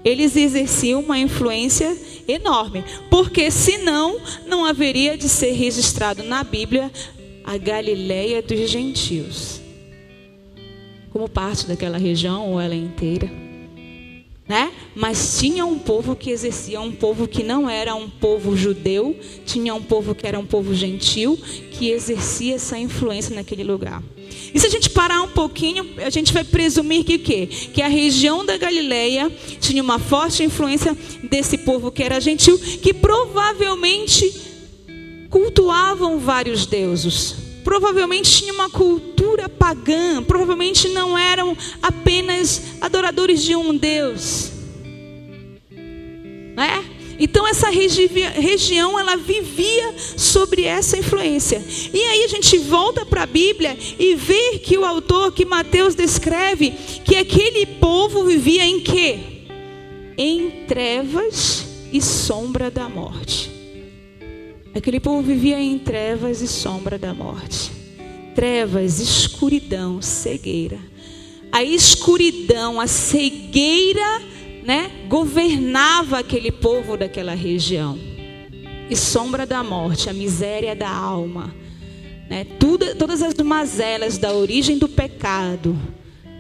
Eles 0.05 0.37
exerciam 0.37 1.01
uma 1.01 1.19
influência 1.19 1.97
enorme, 2.29 2.85
porque 3.11 3.51
senão 3.51 4.21
não 4.47 4.65
haveria 4.65 5.17
de 5.17 5.29
ser 5.29 5.53
registrado 5.53 6.23
na 6.23 6.45
Bíblia 6.45 6.91
a 7.43 7.57
Galileia 7.57 8.43
dos 8.43 8.71
gentios, 8.71 9.61
como 11.11 11.29
parte 11.29 11.67
daquela 11.67 11.99
região 11.99 12.53
ou 12.53 12.61
ela 12.61 12.75
inteira, 12.75 13.31
né? 14.47 14.73
Mas 14.95 15.39
tinha 15.39 15.65
um 15.65 15.79
povo 15.79 16.15
que 16.15 16.31
exercia, 16.31 16.81
um 16.81 16.93
povo 16.93 17.27
que 17.27 17.43
não 17.43 17.69
era 17.69 17.95
um 17.95 18.09
povo 18.09 18.57
judeu, 18.57 19.19
tinha 19.47 19.75
um 19.75 19.83
povo 19.83 20.15
que 20.15 20.27
era 20.27 20.39
um 20.39 20.45
povo 20.45 20.75
gentil, 20.75 21.39
que 21.71 21.89
exercia 21.91 22.55
essa 22.55 22.79
influência 22.79 23.35
naquele 23.35 23.65
lugar. 23.65 24.03
E 24.53 24.59
se 24.59 24.67
a 24.67 24.71
gente 24.71 24.91
parar 24.91 25.23
um 25.23 25.29
pouquinho, 25.29 25.87
a 26.05 26.11
gente 26.11 26.33
vai 26.33 26.45
presumir 26.45 27.05
que 27.05 27.17
o 27.17 27.19
quê? 27.19 27.47
Que 27.47 27.83
a 27.83 27.89
região 27.89 28.45
da 28.45 28.57
Galileia 28.57 29.31
tinha 29.61 29.83
uma 29.83 29.99
forte 29.99 30.43
influência 30.43 30.97
desse 31.23 31.59
povo 31.59 31.91
que 31.91 32.03
era 32.03 32.21
gentil, 32.21 32.59
que 32.59 32.93
provavelmente 32.93 34.33
cultuavam 35.31 36.19
vários 36.19 36.67
deuses. 36.67 37.44
Provavelmente 37.65 38.31
tinha 38.31 38.53
uma 38.53 38.69
cultura 38.69 39.49
pagã, 39.49 40.23
provavelmente 40.23 40.89
não 40.91 41.17
eram 41.17 41.57
apenas 41.83 42.63
adoradores 42.81 43.43
de 43.43 43.57
um 43.57 43.75
Deus. 43.75 44.53
Né? 45.71 46.85
Então 47.19 47.47
essa 47.47 47.71
regi 47.71 48.07
região 48.07 48.99
ela 48.99 49.17
vivia 49.17 49.95
sobre 50.17 50.65
essa 50.65 50.99
influência. 50.99 51.65
E 51.93 51.99
aí 51.99 52.25
a 52.25 52.29
gente 52.29 52.59
volta 52.59 53.07
para 53.07 53.23
a 53.23 53.27
Bíblia 53.27 53.77
e 53.99 54.15
vê 54.15 54.59
que 54.59 54.77
o 54.77 54.85
autor 54.85 55.33
que 55.33 55.45
Mateus 55.45 55.95
descreve 55.95 56.73
que 57.05 57.17
aquele 57.17 57.67
povo 57.67 58.25
vivia 58.25 58.65
em 58.67 58.81
quê? 58.81 59.19
Em 60.19 60.65
trevas 60.67 61.67
e 61.93 62.01
sombra 62.03 62.71
da 62.71 62.89
morte. 62.89 63.54
Aquele 64.75 64.99
povo 64.99 65.23
vivia 65.23 65.61
em 65.61 65.79
trevas 65.79 66.41
e 66.41 66.49
sombra 66.49 66.99
da 66.99 67.15
morte. 67.15 67.71
Trevas, 68.35 68.99
escuridão, 68.99 70.03
cegueira. 70.03 70.79
A 71.53 71.63
escuridão, 71.63 72.81
a 72.81 72.89
cegueira 72.89 74.21
né, 74.65 74.91
governava 75.09 76.19
aquele 76.19 76.51
povo 76.51 76.97
daquela 76.97 77.35
região. 77.35 77.97
E 78.91 78.97
sombra 78.97 79.47
da 79.47 79.63
morte, 79.63 80.11
a 80.11 80.13
miséria 80.13 80.75
da 80.75 80.91
alma, 80.91 81.55
né, 82.29 82.45
tudo, 82.59 82.97
todas 82.97 83.23
as 83.23 83.35
mazelas 83.35 84.19
da 84.19 84.33
origem 84.33 84.77
do 84.77 84.89
pecado 84.89 85.79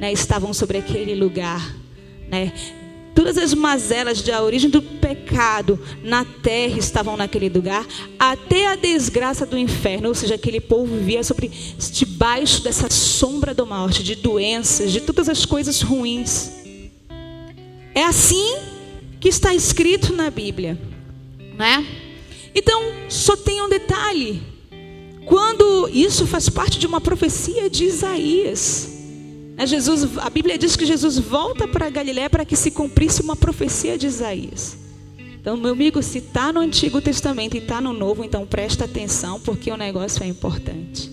né, 0.01 0.13
estavam 0.13 0.53
sobre 0.53 0.79
aquele 0.79 1.15
lugar. 1.15 1.77
Né. 2.29 2.53
Todas 3.15 3.39
as 3.39 3.55
mazelas 3.55 4.21
da 4.23 4.43
origem 4.43 4.69
do 4.69 4.83
pecado 4.83 5.79
na 6.03 6.25
terra 6.25 6.79
estavam 6.79 7.17
naquele 7.17 7.49
lugar, 7.49 7.87
até 8.19 8.67
a 8.67 8.75
desgraça 8.75 9.47
do 9.47 9.57
inferno, 9.57 10.09
ou 10.09 10.15
seja, 10.15 10.35
aquele 10.35 10.61
povo 10.61 10.97
vivia 10.97 11.23
sobre 11.23 11.49
debaixo 11.93 12.63
dessa 12.63 12.91
sombra 12.91 13.55
da 13.55 13.65
morte, 13.65 14.03
de 14.03 14.17
doenças, 14.17 14.91
de 14.91 15.01
todas 15.01 15.29
as 15.29 15.47
coisas 15.47 15.81
ruins. 15.81 16.51
É 17.95 18.03
assim 18.03 18.57
que 19.21 19.29
está 19.29 19.55
escrito 19.55 20.13
na 20.13 20.29
Bíblia, 20.29 20.77
né? 21.57 21.87
Então, 22.53 22.83
só 23.09 23.37
tem 23.37 23.63
um 23.63 23.69
detalhe. 23.69 24.43
Quando 25.25 25.89
isso 25.89 26.27
faz 26.27 26.49
parte 26.49 26.79
de 26.79 26.87
uma 26.87 27.01
profecia 27.01 27.71
de 27.71 27.85
Isaías? 27.85 28.94
Jesus, 29.61 30.19
a 30.19 30.29
Bíblia 30.29 30.59
diz 30.59 30.77
que 30.77 30.85
Jesus 30.85 31.19
volta 31.19 31.67
para 31.67 31.89
Galiléia 31.91 32.29
para 32.29 32.45
que 32.45 32.57
se 32.57 32.71
cumprisse 32.71 33.23
uma 33.23 33.37
profecia 33.37 33.97
de 33.97 34.07
Isaías. 34.07 34.77
Então, 35.41 35.57
meu 35.57 35.73
amigo, 35.73 36.03
se 36.03 36.19
está 36.19 36.53
no 36.53 36.61
Antigo 36.61 37.01
Testamento 37.01 37.55
e 37.55 37.59
está 37.59 37.81
no 37.81 37.93
Novo, 37.93 38.25
então 38.25 38.47
presta 38.47 38.85
atenção, 38.87 39.41
porque 39.41 39.71
o 39.71 39.77
negócio 39.77 40.23
é 40.23 40.27
importante. 40.27 41.11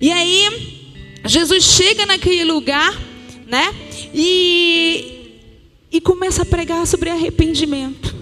E 0.00 0.10
aí, 0.10 0.92
Jesus 1.24 1.64
chega 1.64 2.04
naquele 2.04 2.44
lugar, 2.44 2.92
né? 3.46 3.74
E 4.12 5.16
e 5.90 6.00
começa 6.00 6.42
a 6.42 6.44
pregar 6.44 6.86
sobre 6.86 7.10
arrependimento. 7.10 8.15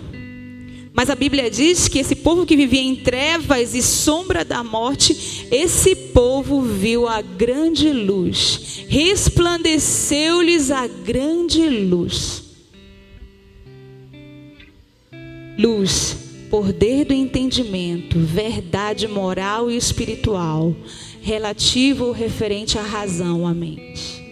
Mas 0.97 1.11
a 1.11 1.17
Bíblia 1.17 1.51
diz 1.51 1.89
que 1.89 1.99
esse 1.99 2.15
povo 2.15 2.47
que 2.47 2.57
vivia 2.57 2.81
em 2.81 2.95
trevas 2.95 3.75
e 3.75 3.83
sombra 3.83 4.45
da 4.45 4.63
morte, 4.63 5.49
esse 5.51 5.97
povo 5.97 6.63
viu 6.63 7.09
a 7.09 7.21
grande 7.21 7.93
luz, 7.93 8.85
resplandeceu-lhes 8.87 10.71
a 10.71 10.87
grande 10.87 11.69
luz. 11.69 12.45
Luz, 15.59 16.17
poder 16.49 17.05
do 17.07 17.13
entendimento, 17.13 18.21
verdade 18.21 19.09
moral 19.09 19.69
e 19.69 19.77
espiritual, 19.77 20.77
relativo 21.21 22.05
ou 22.05 22.13
referente 22.13 22.79
à 22.79 22.83
razão, 22.83 23.45
à 23.45 23.53
mente. 23.53 24.24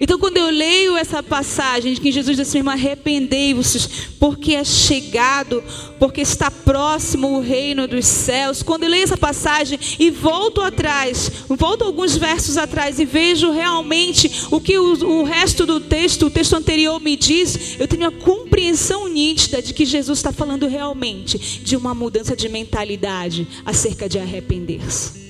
Então, 0.00 0.18
quando 0.18 0.36
eu 0.36 0.48
leio 0.48 0.96
essa 0.96 1.22
passagem 1.22 1.92
de 1.92 2.00
que 2.00 2.12
Jesus 2.12 2.36
disse 2.36 2.54
mesmo, 2.54 2.70
arrependei-vos, 2.70 4.08
porque 4.18 4.54
é 4.54 4.64
chegado, 4.64 5.62
porque 5.98 6.20
está 6.20 6.50
próximo 6.50 7.36
o 7.36 7.40
reino 7.40 7.88
dos 7.88 8.06
céus. 8.06 8.62
Quando 8.62 8.84
eu 8.84 8.90
leio 8.90 9.02
essa 9.02 9.16
passagem 9.16 9.78
e 9.98 10.10
volto 10.10 10.60
atrás, 10.60 11.30
volto 11.48 11.84
alguns 11.84 12.16
versos 12.16 12.56
atrás 12.56 12.98
e 13.00 13.04
vejo 13.04 13.50
realmente 13.50 14.46
o 14.50 14.60
que 14.60 14.78
o, 14.78 15.20
o 15.20 15.24
resto 15.24 15.66
do 15.66 15.80
texto, 15.80 16.26
o 16.26 16.30
texto 16.30 16.54
anterior 16.54 17.00
me 17.00 17.16
diz, 17.16 17.76
eu 17.78 17.88
tenho 17.88 18.06
a 18.06 18.12
compreensão 18.12 19.08
nítida 19.08 19.60
de 19.60 19.74
que 19.74 19.84
Jesus 19.84 20.18
está 20.18 20.32
falando 20.32 20.68
realmente 20.68 21.38
de 21.38 21.76
uma 21.76 21.94
mudança 21.94 22.36
de 22.36 22.48
mentalidade 22.48 23.46
acerca 23.64 24.08
de 24.08 24.18
arrepender-se 24.18 25.27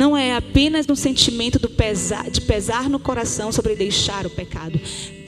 não 0.00 0.16
é 0.16 0.34
apenas 0.34 0.88
um 0.88 0.94
sentimento 0.94 1.60
pesar, 1.68 2.30
de 2.30 2.40
pesar 2.40 2.88
no 2.88 2.98
coração 2.98 3.52
sobre 3.52 3.76
deixar 3.76 4.24
o 4.24 4.30
pecado. 4.30 4.80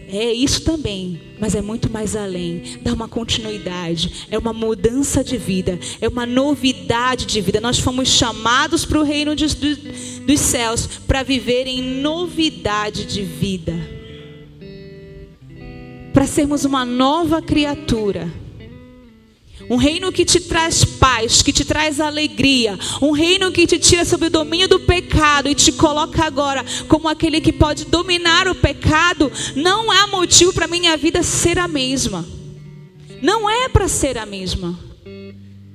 É 0.09 0.33
isso 0.33 0.63
também, 0.63 1.21
mas 1.39 1.55
é 1.55 1.61
muito 1.61 1.93
mais 1.93 2.17
além. 2.17 2.79
Dá 2.81 2.95
uma 2.95 3.07
continuidade, 3.07 4.27
é 4.31 4.39
uma 4.39 4.55
mudança 4.55 5.23
de 5.23 5.37
vida, 5.37 5.79
é 6.01 6.09
uma 6.09 6.25
novidade 6.25 7.27
de 7.27 7.39
vida. 7.43 7.61
Nós 7.61 7.79
fomos 7.79 8.09
chamados 8.09 8.87
para 8.87 8.99
o 8.99 9.03
reino 9.03 9.37
de, 9.37 9.47
dos 9.47 10.41
céus 10.41 10.87
para 11.07 11.23
viver 11.23 11.67
em 11.67 11.83
novidade 12.01 13.05
de 13.05 13.21
vida, 13.21 13.75
para 16.15 16.27
sermos 16.27 16.65
uma 16.65 16.83
nova 16.83 17.43
criatura 17.43 18.42
um 19.69 19.77
reino 19.77 20.13
que 20.13 20.25
te 20.25 20.41
traz 20.41 20.85
paz, 20.85 21.43
que 21.43 21.53
te 21.53 21.65
traz 21.65 22.01
alegria. 22.01 22.79
Um 23.01 23.13
reino 23.13 23.51
que 23.53 23.67
te 23.67 23.79
tira 23.79 24.05
sob 24.05 24.27
o 24.27 24.31
domínio 24.31 24.69
do 24.69 24.81
pecado 24.81 25.49
e 25.49 25.55
te 25.55 25.73
coloca 25.73 26.25
agora 26.25 26.65
como 26.89 27.09
aquele 27.09 27.41
que 27.41 27.53
pode 27.53 27.85
dominar 27.85 28.49
o 28.49 28.55
pecado. 28.55 29.31
Não 29.57 29.91
há 29.91 30.07
motivo 30.09 30.53
para 30.53 30.67
minha 30.67 30.97
vida 30.97 31.23
ser 31.23 31.59
a 31.59 31.69
mesma. 31.69 32.27
Não 33.21 33.49
é 33.49 33.69
para 33.69 33.89
ser 33.89 34.19
a 34.19 34.27
mesma. 34.27 34.79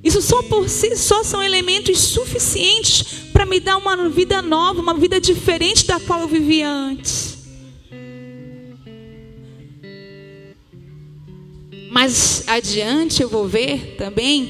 Isso 0.03 0.21
só 0.21 0.43
por 0.43 0.69
si 0.69 0.95
só 0.95 1.23
são 1.23 1.43
elementos 1.43 1.99
suficientes 1.99 3.03
para 3.33 3.45
me 3.45 3.59
dar 3.59 3.77
uma 3.77 4.09
vida 4.09 4.41
nova, 4.41 4.79
uma 4.79 4.93
vida 4.93 5.19
diferente 5.19 5.85
da 5.85 5.99
qual 5.99 6.21
eu 6.21 6.27
vivia 6.27 6.69
antes. 6.69 7.36
Mais 11.97 12.43
adiante 12.45 13.23
eu 13.23 13.27
vou 13.27 13.47
ver 13.47 13.95
também 13.97 14.49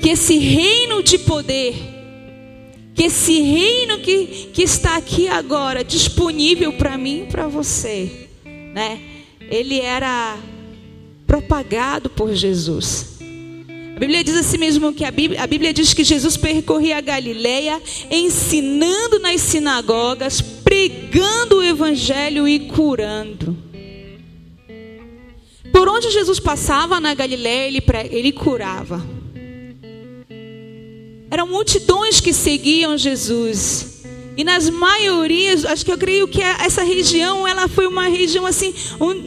que 0.00 0.08
esse 0.08 0.38
reino 0.38 1.02
de 1.02 1.18
poder, 1.18 1.74
que 2.94 3.02
esse 3.02 3.40
reino 3.40 3.98
que, 3.98 4.50
que 4.52 4.62
está 4.62 4.96
aqui 4.96 5.26
agora 5.26 5.82
disponível 5.82 6.74
para 6.74 6.96
mim 6.96 7.24
e 7.24 7.26
para 7.26 7.48
você, 7.48 8.28
né? 8.72 9.00
Ele 9.50 9.80
era 9.80 10.38
propagado 11.26 12.08
por 12.08 12.32
Jesus. 12.32 13.18
A 13.96 13.98
Bíblia 13.98 14.22
diz 14.22 14.36
assim 14.36 14.58
mesmo 14.58 14.92
que 14.92 15.04
a 15.04 15.10
Bíblia, 15.10 15.42
a 15.42 15.46
Bíblia 15.48 15.72
diz 15.72 15.92
que 15.92 16.04
Jesus 16.04 16.36
percorria 16.36 16.98
a 16.98 17.00
Galileia, 17.00 17.82
ensinando 18.08 19.18
nas 19.18 19.40
sinagogas, 19.40 20.40
pregando 20.40 21.56
o 21.56 21.64
evangelho 21.64 22.46
e 22.46 22.60
curando. 22.60 23.67
Por 25.78 25.88
onde 25.88 26.10
Jesus 26.10 26.40
passava 26.40 26.98
na 26.98 27.14
Galiléia, 27.14 27.68
ele, 27.68 27.80
ele 28.10 28.32
curava. 28.32 29.00
Eram 31.30 31.46
multidões 31.46 32.20
que 32.20 32.32
seguiam 32.32 32.98
Jesus. 32.98 34.02
E 34.36 34.42
nas 34.42 34.68
maiorias, 34.68 35.64
acho 35.64 35.84
que 35.84 35.92
eu 35.92 35.96
creio 35.96 36.26
que 36.26 36.42
essa 36.42 36.82
região, 36.82 37.46
ela 37.46 37.68
foi 37.68 37.86
uma 37.86 38.08
região 38.08 38.44
assim, 38.44 38.74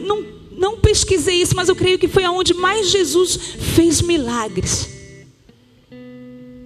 não, 0.04 0.26
não 0.54 0.78
pesquisei 0.78 1.40
isso, 1.40 1.56
mas 1.56 1.70
eu 1.70 1.74
creio 1.74 1.98
que 1.98 2.06
foi 2.06 2.22
aonde 2.22 2.52
mais 2.52 2.90
Jesus 2.90 3.34
fez 3.74 4.02
milagres. 4.02 4.90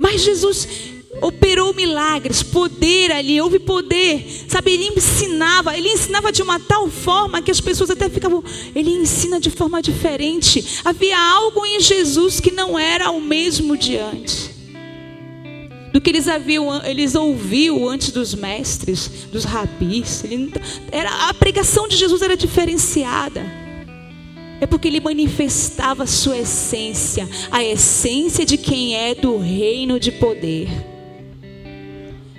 Mais 0.00 0.20
Jesus 0.20 0.66
operou 1.20 1.74
milagres, 1.74 2.42
poder 2.42 3.12
ali, 3.12 3.40
houve 3.40 3.58
poder, 3.58 4.26
sabe? 4.48 4.72
Ele 4.72 4.92
ensinava, 4.96 5.76
ele 5.76 5.88
ensinava 5.88 6.30
de 6.30 6.42
uma 6.42 6.58
tal 6.60 6.88
forma 6.88 7.42
que 7.42 7.50
as 7.50 7.60
pessoas 7.60 7.90
até 7.90 8.08
ficavam, 8.08 8.42
ele 8.74 8.90
ensina 8.90 9.40
de 9.40 9.50
forma 9.50 9.80
diferente. 9.80 10.80
Havia 10.84 11.18
algo 11.18 11.64
em 11.64 11.80
Jesus 11.80 12.40
que 12.40 12.50
não 12.50 12.78
era 12.78 13.10
o 13.10 13.20
mesmo 13.20 13.76
de 13.76 13.96
antes. 13.96 14.50
Do 15.92 16.00
que 16.00 16.10
eles 16.10 16.28
haviam, 16.28 16.84
eles 16.84 17.14
ouviam 17.14 17.88
antes 17.88 18.10
dos 18.10 18.34
mestres, 18.34 19.08
dos 19.32 19.44
rabis. 19.44 20.22
Ele, 20.24 20.52
era, 20.92 21.28
a 21.28 21.32
pregação 21.32 21.88
de 21.88 21.96
Jesus 21.96 22.20
era 22.20 22.36
diferenciada. 22.36 23.42
É 24.60 24.66
porque 24.66 24.88
ele 24.88 25.00
manifestava 25.00 26.02
a 26.02 26.06
sua 26.06 26.38
essência, 26.38 27.28
a 27.50 27.64
essência 27.64 28.44
de 28.44 28.56
quem 28.58 28.94
é 28.94 29.14
do 29.14 29.38
reino 29.38 29.98
de 29.98 30.12
poder. 30.12 30.95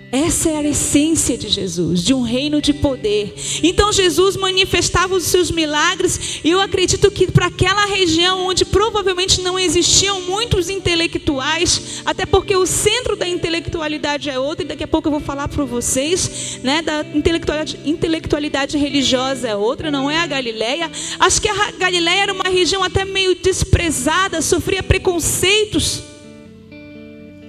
Essa 0.10 0.50
é 0.50 0.58
a 0.58 0.64
essência 0.64 1.38
de 1.38 1.50
Jesus, 1.50 2.02
de 2.02 2.14
um 2.14 2.22
reino 2.22 2.62
de 2.62 2.74
poder. 2.74 3.36
Então 3.62 3.92
Jesus 3.92 4.38
manifestava 4.38 5.14
os 5.14 5.24
seus 5.24 5.52
milagres, 5.52 6.40
e 6.46 6.50
eu 6.50 6.62
acredito 6.62 7.12
que 7.12 7.30
para 7.30 7.48
aquela 7.48 7.86
região 7.86 8.48
onde 8.48 8.64
provavelmente 8.64 9.42
não 9.42 9.60
existiam 9.60 10.22
muitos 10.22 10.70
intelectuais, 10.70 12.02
até 12.06 12.26
porque 12.26 12.56
o 12.56 12.66
centro 12.66 13.18
da 13.18 13.28
intelectualidade 13.28 14.30
é 14.30 14.40
outro, 14.40 14.64
e 14.64 14.68
daqui 14.68 14.84
a 14.84 14.88
pouco 14.88 15.10
eu 15.10 15.12
vou 15.12 15.20
falar 15.20 15.50
para 15.50 15.66
vocês, 15.66 16.60
né, 16.64 16.82
da 16.82 17.06
intelectualidade, 17.14 17.78
intelectualidade 17.86 18.78
religiosa 18.78 19.50
é 19.50 19.56
outra, 19.58 19.92
não 19.92 20.10
é 20.10 20.20
a 20.20 20.26
Galileia. 20.26 20.90
Acho 21.20 21.42
que 21.42 21.50
a 21.50 21.72
Galileia 21.72 22.22
era 22.22 22.34
uma 22.34 22.50
região 22.50 22.82
até 22.82 23.04
meio 23.04 23.36
desprezada, 23.36 24.42
sofria 24.42 24.82
preconceitos. 24.82 26.17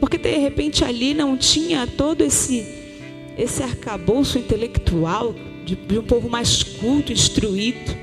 Porque 0.09 0.16
de 0.16 0.38
repente 0.38 0.83
ali 0.83 1.12
não 1.12 1.37
tinha 1.37 1.87
todo 1.87 2.25
esse, 2.25 2.66
esse 3.37 3.62
arcabouço 3.62 4.38
intelectual 4.38 5.35
de, 5.66 5.77
de 5.77 5.99
um 5.99 6.03
povo 6.03 6.31
mais 6.31 6.62
culto, 6.62 7.12
instruído. 7.12 7.94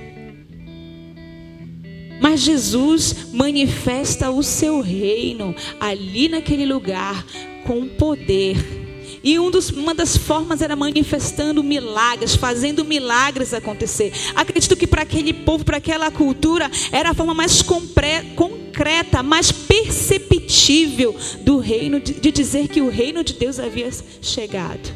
Mas 2.22 2.42
Jesus 2.42 3.34
manifesta 3.34 4.30
o 4.30 4.44
seu 4.44 4.82
reino 4.82 5.56
ali 5.80 6.30
naquele 6.30 6.64
lugar 6.64 7.26
com 7.66 7.88
poder. 7.88 8.85
E 9.26 9.40
um 9.40 9.50
dos, 9.50 9.72
uma 9.72 9.96
das 9.96 10.16
formas 10.16 10.62
era 10.62 10.76
manifestando 10.76 11.64
milagres, 11.64 12.36
fazendo 12.36 12.86
milagres 12.86 13.56
acontecer. 13.56 14.14
Acredito 14.36 14.78
que 14.78 14.86
para 14.86 15.02
aquele 15.02 15.34
povo, 15.34 15.66
para 15.66 15.78
aquela 15.78 16.12
cultura, 16.12 16.70
era 16.92 17.10
a 17.10 17.14
forma 17.16 17.34
mais 17.34 17.64
concreta, 17.64 19.24
mais 19.24 19.52
perceptível 19.52 21.16
do 21.42 21.58
reino, 21.58 22.00
de, 22.00 22.14
de 22.14 22.32
dizer 22.32 22.68
que 22.68 22.82
o 22.82 22.88
reino 22.88 23.24
de 23.24 23.34
Deus 23.34 23.60
havia 23.60 23.90
chegado. 24.22 24.94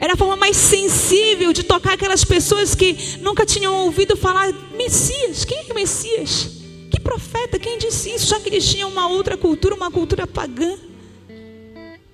Era 0.00 0.14
a 0.14 0.16
forma 0.16 0.36
mais 0.36 0.56
sensível 0.56 1.52
de 1.52 1.64
tocar 1.64 1.92
aquelas 1.92 2.24
pessoas 2.24 2.74
que 2.74 2.96
nunca 3.20 3.44
tinham 3.44 3.74
ouvido 3.84 4.16
falar 4.16 4.50
Messias. 4.74 5.44
Quem 5.44 5.66
é 5.68 5.74
Messias? 5.74 6.48
Que 6.90 6.98
profeta? 6.98 7.58
Quem 7.58 7.76
disse 7.76 8.08
isso? 8.08 8.28
Já 8.28 8.40
que 8.40 8.48
eles 8.48 8.66
tinham 8.66 8.88
uma 8.88 9.06
outra 9.06 9.36
cultura, 9.36 9.74
uma 9.74 9.90
cultura 9.90 10.26
pagã. 10.26 10.78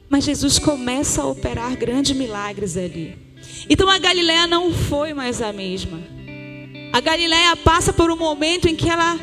Mas 0.08 0.24
Jesus 0.24 0.58
começa 0.58 1.22
a 1.22 1.26
operar 1.26 1.76
grandes 1.76 2.16
milagres 2.16 2.76
ali. 2.76 3.16
Então 3.68 3.88
a 3.88 3.98
Galiléia 3.98 4.46
não 4.46 4.72
foi 4.72 5.12
mais 5.12 5.42
a 5.42 5.52
mesma. 5.52 6.00
A 6.92 7.00
Galiléia 7.00 7.54
passa 7.56 7.92
por 7.92 8.10
um 8.10 8.16
momento 8.16 8.66
em 8.66 8.74
que 8.74 8.88
ela 8.88 9.18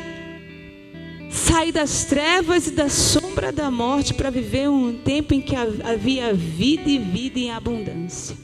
sai 1.30 1.72
das 1.72 2.04
trevas 2.04 2.66
e 2.66 2.70
da 2.70 2.88
sombra 2.88 3.52
da 3.52 3.70
morte 3.70 4.14
para 4.14 4.30
viver 4.30 4.68
um 4.68 4.96
tempo 4.96 5.34
em 5.34 5.40
que 5.40 5.54
havia 5.56 6.32
vida 6.32 6.88
e 6.88 6.98
vida 6.98 7.38
em 7.38 7.50
abundância. 7.50 8.36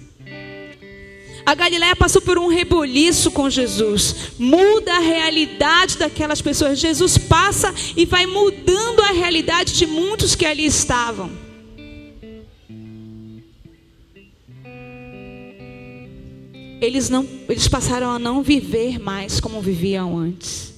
A 1.45 1.55
Galiléia 1.55 1.97
passou 1.97 2.23
por 2.23 2.39
um 2.39 2.47
reboliço 2.47 3.31
com 3.33 3.51
Jesus. 3.51 4.33
Muda 4.39 4.95
a 4.95 5.01
realidade 5.01 5.99
daquelas 5.99 6.41
pessoas. 6.41 6.79
Jesus 6.79 7.19
passa 7.19 7.75
e 7.97 8.05
vai 8.05 8.27
mudando 8.27 9.01
a 9.01 9.13
realidade 9.13 9.73
de 9.73 9.87
muitos 9.87 10.37
que 10.37 10.47
ali 10.47 10.65
estavam. 10.65 11.42
Eles, 16.83 17.09
não, 17.09 17.27
eles 17.49 17.69
passaram 17.69 18.11
a 18.11 18.19
não 18.19 18.43
viver 18.43 18.99
mais 18.99 19.39
como 19.39 19.61
viviam 19.61 20.19
antes. 20.19 20.73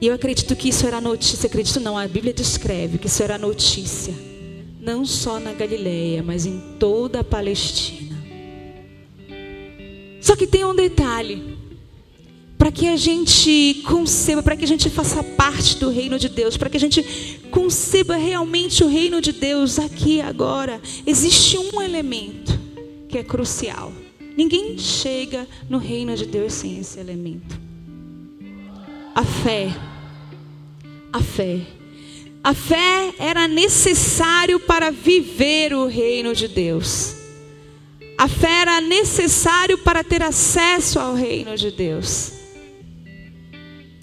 E 0.00 0.06
eu 0.06 0.14
acredito 0.14 0.56
que 0.56 0.70
isso 0.70 0.86
era 0.86 1.00
notícia, 1.00 1.46
acredito 1.46 1.78
não, 1.80 1.96
a 1.96 2.08
Bíblia 2.08 2.32
descreve 2.32 2.98
que 2.98 3.06
isso 3.06 3.22
era 3.22 3.38
notícia, 3.38 4.14
não 4.80 5.04
só 5.04 5.38
na 5.38 5.52
Galileia, 5.52 6.22
mas 6.22 6.46
em 6.46 6.58
toda 6.78 7.20
a 7.20 7.24
Palestina. 7.24 8.16
Só 10.20 10.34
que 10.34 10.46
tem 10.46 10.64
um 10.64 10.74
detalhe 10.74 11.58
para 12.56 12.72
que 12.72 12.88
a 12.88 12.96
gente 12.96 13.82
conceba, 13.86 14.42
para 14.42 14.56
que 14.56 14.64
a 14.64 14.68
gente 14.68 14.88
faça 14.88 15.22
parte 15.22 15.76
do 15.76 15.90
reino 15.90 16.18
de 16.18 16.30
Deus, 16.30 16.56
para 16.56 16.70
que 16.70 16.78
a 16.78 16.80
gente 16.80 17.40
conceba 17.50 18.16
realmente 18.16 18.82
o 18.82 18.88
reino 18.88 19.20
de 19.20 19.32
Deus 19.32 19.78
aqui 19.78 20.22
agora, 20.22 20.80
existe 21.06 21.58
um 21.58 21.82
elemento 21.82 22.58
que 23.08 23.18
é 23.18 23.22
crucial. 23.22 23.92
Ninguém 24.36 24.76
chega 24.78 25.46
no 25.68 25.78
reino 25.78 26.16
de 26.16 26.26
Deus 26.26 26.52
sem 26.52 26.78
esse 26.78 26.98
elemento. 26.98 27.60
A 29.14 29.24
fé. 29.24 29.72
A 31.12 31.20
fé. 31.20 31.60
A 32.42 32.52
fé 32.52 33.14
era 33.18 33.46
necessário 33.46 34.58
para 34.60 34.90
viver 34.90 35.72
o 35.72 35.86
reino 35.86 36.34
de 36.34 36.48
Deus. 36.48 37.14
A 38.18 38.28
fé 38.28 38.62
era 38.62 38.80
necessário 38.80 39.78
para 39.78 40.04
ter 40.04 40.22
acesso 40.22 40.98
ao 40.98 41.14
reino 41.14 41.56
de 41.56 41.70
Deus. 41.70 42.32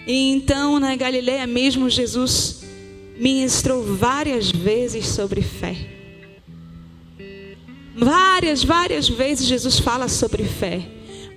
E 0.08 0.32
então, 0.32 0.80
na 0.80 0.96
Galileia 0.96 1.46
mesmo, 1.46 1.90
Jesus 1.90 2.64
ministrou 3.18 3.84
várias 3.84 4.50
vezes 4.50 5.08
sobre 5.08 5.42
fé. 5.42 6.01
Várias, 7.96 8.64
várias 8.64 9.10
vezes 9.10 9.48
Jesus 9.48 9.80
fala 9.80 10.08
sobre 10.08 10.44
fé. 10.44 10.82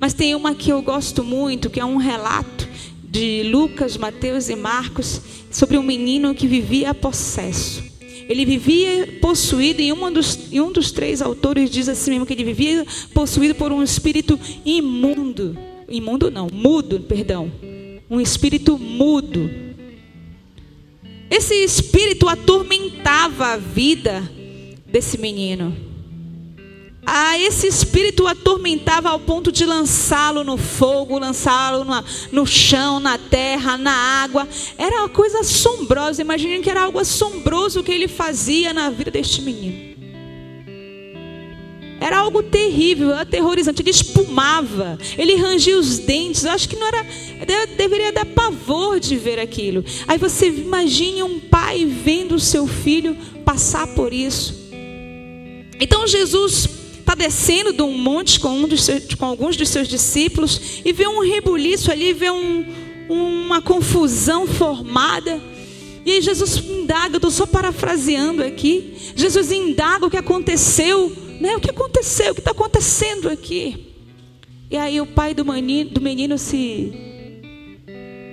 Mas 0.00 0.14
tem 0.14 0.34
uma 0.34 0.54
que 0.54 0.70
eu 0.70 0.82
gosto 0.82 1.22
muito, 1.24 1.70
que 1.70 1.80
é 1.80 1.84
um 1.84 1.96
relato 1.96 2.68
de 3.02 3.42
Lucas, 3.44 3.96
Mateus 3.96 4.48
e 4.48 4.56
Marcos 4.56 5.20
sobre 5.50 5.78
um 5.78 5.82
menino 5.82 6.34
que 6.34 6.46
vivia 6.46 6.92
possesso. 6.94 7.82
Ele 8.28 8.44
vivia 8.44 9.18
possuído, 9.20 9.82
e 9.82 9.92
um 9.92 10.12
dos, 10.12 10.38
e 10.50 10.60
um 10.60 10.72
dos 10.72 10.90
três 10.90 11.20
autores 11.20 11.70
diz 11.70 11.88
assim 11.88 12.12
mesmo, 12.12 12.26
que 12.26 12.32
ele 12.32 12.44
vivia 12.44 12.86
possuído 13.12 13.54
por 13.54 13.70
um 13.70 13.82
espírito 13.82 14.38
imundo. 14.64 15.56
Imundo 15.88 16.30
não, 16.30 16.48
mudo, 16.50 17.00
perdão 17.00 17.50
um 18.08 18.20
espírito 18.20 18.78
mudo. 18.78 19.50
Esse 21.30 21.54
espírito 21.54 22.28
atormentava 22.28 23.48
a 23.48 23.56
vida 23.56 24.22
desse 24.86 25.18
menino. 25.18 25.74
Ah, 27.06 27.38
esse 27.38 27.66
espírito 27.66 28.26
atormentava 28.26 29.10
ao 29.10 29.20
ponto 29.20 29.52
de 29.52 29.66
lançá-lo 29.66 30.42
no 30.42 30.56
fogo, 30.56 31.18
lançá-lo 31.18 31.84
no 32.32 32.46
chão, 32.46 32.98
na 32.98 33.18
terra, 33.18 33.76
na 33.76 33.92
água. 33.92 34.48
Era 34.78 35.00
uma 35.00 35.08
coisa 35.08 35.40
assombrosa. 35.40 36.22
Imaginem 36.22 36.62
que 36.62 36.70
era 36.70 36.82
algo 36.82 36.98
assombroso 36.98 37.82
que 37.82 37.92
ele 37.92 38.08
fazia 38.08 38.72
na 38.72 38.88
vida 38.88 39.10
deste 39.10 39.42
menino. 39.42 39.94
Era 42.00 42.18
algo 42.18 42.42
terrível, 42.42 43.14
aterrorizante. 43.14 43.82
Ele 43.82 43.90
espumava, 43.90 44.98
ele 45.16 45.36
rangia 45.36 45.78
os 45.78 45.98
dentes. 45.98 46.44
Eu 46.44 46.52
acho 46.52 46.68
que 46.68 46.76
não 46.76 46.86
era. 46.86 47.06
Deveria 47.76 48.12
dar 48.12 48.26
pavor 48.26 48.98
de 48.98 49.16
ver 49.16 49.38
aquilo. 49.38 49.84
Aí 50.06 50.18
você 50.18 50.48
imagine 50.48 51.22
um 51.22 51.38
pai 51.38 51.84
vendo 51.84 52.34
o 52.34 52.40
seu 52.40 52.66
filho 52.66 53.16
passar 53.44 53.86
por 53.88 54.12
isso. 54.12 54.64
Então 55.80 56.06
Jesus 56.06 56.83
está 57.04 57.14
descendo 57.14 57.72
de 57.72 57.82
um 57.82 57.96
monte 57.96 58.40
com, 58.40 58.50
um 58.50 58.76
seus, 58.76 59.14
com, 59.14 59.26
alguns 59.26 59.56
dos 59.56 59.68
seus 59.68 59.86
discípulos 59.86 60.80
e 60.84 60.92
vê 60.92 61.06
um 61.06 61.20
rebuliço 61.20 61.92
ali, 61.92 62.12
vê 62.12 62.30
um, 62.30 62.64
uma 63.08 63.62
confusão 63.62 64.46
formada. 64.46 65.40
E 66.04 66.12
aí 66.12 66.22
Jesus 66.22 66.56
indaga, 66.56 67.16
estou 67.16 67.30
só 67.30 67.46
parafraseando 67.46 68.42
aqui. 68.42 68.94
Jesus 69.14 69.52
indaga 69.52 70.06
o 70.06 70.10
que 70.10 70.16
aconteceu 70.16 71.24
né? 71.40 71.56
O 71.56 71.60
que 71.60 71.70
aconteceu? 71.70 72.32
O 72.32 72.34
que 72.34 72.40
está 72.40 72.52
acontecendo 72.52 73.28
aqui? 73.28 73.92
E 74.70 74.76
aí 74.76 75.00
o 75.00 75.06
pai 75.06 75.34
do 75.34 75.44
menino, 75.44 75.90
do 75.90 76.00
menino 76.00 76.38
se 76.38 76.92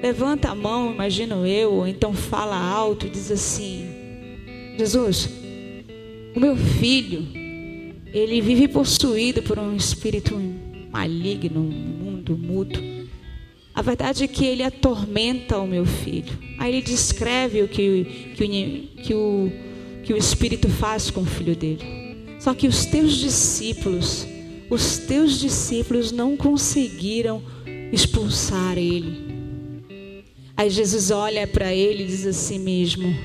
levanta 0.02 0.50
a 0.50 0.56
mão, 0.56 0.94
imagino 0.94 1.46
eu, 1.46 1.74
ou 1.74 1.88
então 1.88 2.14
fala 2.14 2.58
alto 2.58 3.06
e 3.06 3.10
diz 3.10 3.32
assim: 3.32 3.86
Jesus, 4.78 5.30
o 6.36 6.40
meu 6.40 6.56
filho, 6.56 7.28
ele 8.14 8.42
vive 8.42 8.68
possuído 8.68 9.42
por 9.42 9.58
um 9.58 9.76
espírito 9.76 10.36
maligno, 10.92 11.62
um 11.62 11.64
mundo 11.64 12.38
mudo. 12.38 12.80
A 13.74 13.82
verdade 13.82 14.26
é 14.26 14.28
que 14.28 14.46
ele 14.46 14.64
atormenta 14.64 15.58
o 15.58 15.68
meu 15.68 15.86
filho. 15.86 16.38
Aí 16.60 16.74
ele 16.74 16.82
descreve 16.82 17.62
o 17.62 17.68
que, 17.68 18.34
que, 18.36 18.44
o, 18.44 18.50
que, 19.02 19.14
o, 19.14 19.52
que 20.04 20.14
o 20.14 20.18
espírito 20.18 20.68
faz 20.68 21.10
com 21.10 21.22
o 21.22 21.26
filho 21.26 21.56
dele. 21.56 22.02
Só 22.40 22.54
que 22.54 22.68
os 22.68 22.86
teus 22.86 23.16
discípulos, 23.16 24.28
os 24.70 24.98
teus 24.98 25.40
discípulos 25.40 26.12
não 26.12 26.36
conseguiram 26.36 27.42
expulsar 27.94 28.78
ele. 28.78 29.32
Aí 30.58 30.70
Jesus 30.70 31.12
olha 31.12 31.48
para 31.48 31.74
ele 31.74 32.04
e 32.04 32.08
diz 32.08 32.26
assim 32.26 32.60
mesmo, 32.60 33.16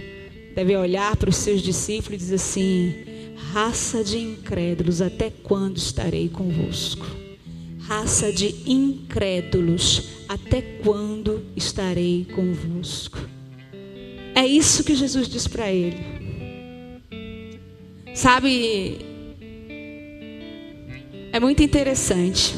deve 0.54 0.76
olhar 0.76 1.16
para 1.16 1.28
os 1.28 1.36
seus 1.36 1.60
discípulos 1.60 2.14
e 2.14 2.24
diz 2.24 2.32
assim: 2.32 2.94
raça 3.36 4.02
de 4.02 4.18
incrédulos, 4.18 5.00
até 5.00 5.30
quando 5.30 5.76
estarei 5.76 6.28
convosco? 6.28 7.06
Raça 7.80 8.32
de 8.32 8.54
incrédulos, 8.66 10.02
até 10.28 10.60
quando 10.82 11.44
estarei 11.54 12.26
convosco? 12.34 13.18
É 14.34 14.46
isso 14.46 14.84
que 14.84 14.94
Jesus 14.94 15.28
diz 15.28 15.46
para 15.46 15.72
ele. 15.72 15.96
Sabe, 18.14 18.98
é 21.32 21.40
muito 21.40 21.62
interessante. 21.62 22.54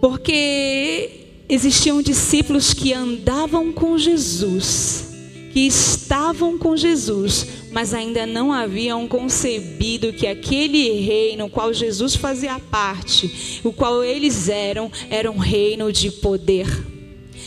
Porque 0.00 1.10
existiam 1.48 2.00
discípulos 2.00 2.72
que 2.72 2.92
andavam 2.92 3.72
com 3.72 3.98
Jesus, 3.98 5.07
que 5.52 5.60
estavam 5.60 6.58
com 6.58 6.76
Jesus, 6.76 7.46
mas 7.70 7.94
ainda 7.94 8.26
não 8.26 8.52
haviam 8.52 9.06
concebido 9.08 10.12
que 10.12 10.26
aquele 10.26 11.00
reino, 11.00 11.44
no 11.44 11.50
qual 11.50 11.72
Jesus 11.72 12.14
fazia 12.14 12.58
parte, 12.58 13.60
o 13.64 13.72
qual 13.72 14.02
eles 14.02 14.48
eram, 14.48 14.90
era 15.10 15.30
um 15.30 15.38
reino 15.38 15.92
de 15.92 16.10
poder. 16.10 16.66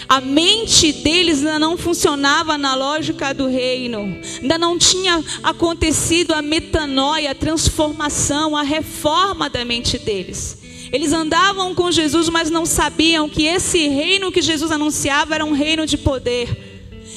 A 0.07 0.19
mente 0.19 0.91
deles 0.91 1.39
ainda 1.39 1.59
não 1.59 1.77
funcionava 1.77 2.57
na 2.57 2.75
lógica 2.75 3.33
do 3.33 3.47
reino. 3.47 4.19
Ainda 4.41 4.57
não 4.57 4.77
tinha 4.77 5.23
acontecido 5.43 6.33
a 6.33 6.41
metanoia, 6.41 7.31
a 7.31 7.35
transformação, 7.35 8.55
a 8.55 8.63
reforma 8.63 9.49
da 9.49 9.63
mente 9.63 9.97
deles. 9.97 10.57
Eles 10.91 11.13
andavam 11.13 11.73
com 11.73 11.91
Jesus, 11.91 12.27
mas 12.29 12.49
não 12.49 12.65
sabiam 12.65 13.29
que 13.29 13.43
esse 13.43 13.87
reino 13.87 14.31
que 14.31 14.41
Jesus 14.41 14.71
anunciava 14.71 15.35
era 15.35 15.45
um 15.45 15.53
reino 15.53 15.85
de 15.85 15.97
poder. 15.97 16.70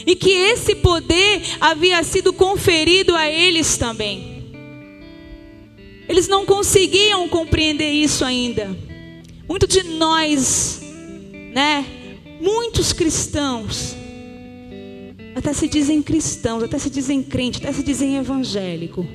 E 0.06 0.14
que 0.14 0.30
esse 0.30 0.74
poder 0.76 1.42
havia 1.60 2.02
sido 2.02 2.32
conferido 2.32 3.14
a 3.14 3.28
eles 3.28 3.76
também. 3.76 4.52
Eles 6.08 6.28
não 6.28 6.44
conseguiam 6.44 7.28
compreender 7.28 7.90
isso 7.90 8.24
ainda. 8.24 8.76
Muito 9.48 9.66
de 9.66 9.82
nós, 9.82 10.80
né? 11.52 11.86
Muitos 12.40 12.92
cristãos 12.92 13.96
até 15.34 15.52
se 15.52 15.66
dizem 15.66 16.00
cristãos, 16.00 16.62
até 16.62 16.78
se 16.78 16.88
dizem 16.88 17.22
crente, 17.22 17.58
até 17.58 17.72
se 17.72 17.82
dizem 17.82 18.16
evangélico, 18.16 19.06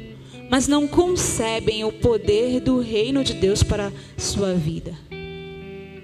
mas 0.49 0.67
não 0.67 0.87
concebem 0.87 1.83
o 1.85 1.91
poder 1.91 2.59
do 2.59 2.79
reino 2.79 3.23
de 3.23 3.33
Deus 3.33 3.63
para 3.63 3.87
a 3.87 4.21
sua 4.21 4.53
vida. 4.53 4.93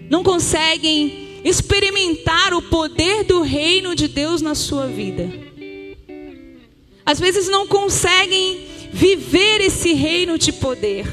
Não 0.09 0.23
conseguem 0.23 1.24
experimentar 1.45 2.55
o 2.55 2.61
poder 2.63 3.23
do 3.23 3.43
reino 3.43 3.95
de 3.95 4.07
Deus 4.07 4.41
na 4.41 4.55
sua 4.55 4.87
vida. 4.87 5.29
Às 7.05 7.19
vezes 7.19 7.47
não 7.47 7.67
conseguem 7.67 8.65
viver 8.91 9.61
esse 9.61 9.93
reino 9.93 10.39
de 10.39 10.51
poder. 10.51 11.05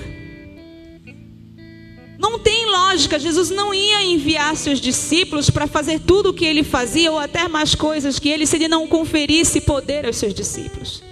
Não 2.18 2.38
tem 2.38 2.64
lógica, 2.64 3.18
Jesus 3.18 3.50
não 3.50 3.74
ia 3.74 4.02
enviar 4.04 4.56
seus 4.56 4.80
discípulos 4.80 5.50
para 5.50 5.66
fazer 5.66 6.00
tudo 6.00 6.30
o 6.30 6.34
que 6.34 6.46
ele 6.46 6.62
fazia, 6.62 7.12
ou 7.12 7.18
até 7.18 7.46
mais 7.46 7.74
coisas 7.74 8.18
que 8.18 8.30
ele, 8.30 8.46
se 8.46 8.56
ele 8.56 8.68
não 8.68 8.86
conferisse 8.86 9.60
poder 9.60 10.06
aos 10.06 10.16
seus 10.16 10.32
discípulos. 10.32 11.02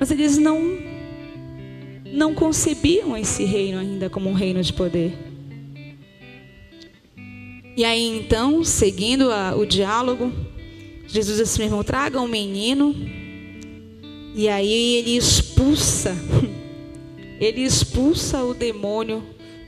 Mas 0.00 0.10
eles 0.10 0.38
não, 0.38 0.78
não 2.06 2.34
concebiam 2.34 3.16
esse 3.16 3.44
reino 3.44 3.78
ainda 3.78 4.10
como 4.10 4.28
um 4.28 4.34
reino 4.34 4.60
de 4.60 4.72
poder. 4.72 5.25
E 7.76 7.84
aí 7.84 8.18
então, 8.18 8.64
seguindo 8.64 9.30
a, 9.30 9.54
o 9.54 9.66
diálogo, 9.66 10.32
Jesus 11.06 11.58
meu 11.58 11.66
irmão, 11.66 11.84
traga 11.84 12.18
um 12.20 12.26
menino. 12.26 12.94
E 14.34 14.48
aí 14.48 14.96
ele 14.96 15.16
expulsa, 15.16 16.16
ele 17.38 17.62
expulsa 17.62 18.42
o 18.42 18.54
demônio 18.54 19.22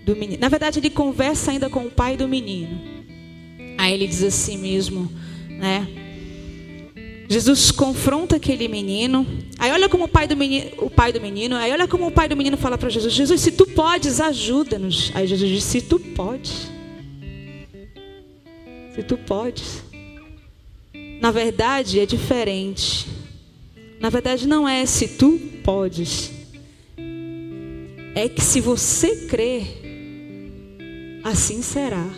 do 0.05 0.17
menino. 0.17 0.41
Na 0.41 0.49
verdade, 0.49 0.79
ele 0.79 0.89
conversa 0.89 1.51
ainda 1.51 1.69
com 1.69 1.85
o 1.85 1.91
pai 1.91 2.17
do 2.17 2.27
menino. 2.27 2.81
Aí 3.77 3.93
ele 3.93 4.07
diz 4.07 4.23
assim 4.23 4.57
mesmo: 4.57 5.13
né? 5.51 5.87
Jesus 7.29 7.71
confronta 7.71 8.37
aquele 8.37 8.69
menino. 8.69 9.27
Aí 9.59 9.71
olha 9.71 9.87
como 9.87 10.05
o 10.05 10.09
pai 10.09 10.27
do 10.27 10.35
menino, 10.35 10.71
o 10.79 10.89
pai 10.89 11.13
do 11.13 11.21
menino, 11.21 11.57
aí 11.57 11.71
olha 11.71 11.87
como 11.87 12.07
o 12.07 12.11
pai 12.11 12.27
do 12.27 12.37
menino 12.37 12.57
fala 12.57 12.79
para 12.79 12.89
Jesus: 12.89 13.13
Jesus, 13.13 13.41
se 13.41 13.53
tu 13.53 13.67
podes, 13.67 14.19
ajuda-nos. 14.19 15.13
Aí 15.15 15.27
Jesus 15.27 15.51
diz: 15.51 15.65
Se 15.65 15.83
tu 15.83 16.01
podes. 16.01 16.78
Se 18.99 19.05
tu 19.05 19.17
podes. 19.17 19.85
Na 21.21 21.31
verdade, 21.31 22.01
é 22.01 22.05
diferente. 22.05 23.07
Na 24.01 24.11
verdade, 24.11 24.49
não 24.49 24.69
é 24.69 24.85
se 24.87 25.07
tu 25.07 25.39
podes. 25.63 26.33
É 28.17 28.29
que 28.29 28.41
se 28.41 28.61
você 28.61 29.29
crer, 29.29 29.63
assim 31.23 31.63
será. 31.63 32.11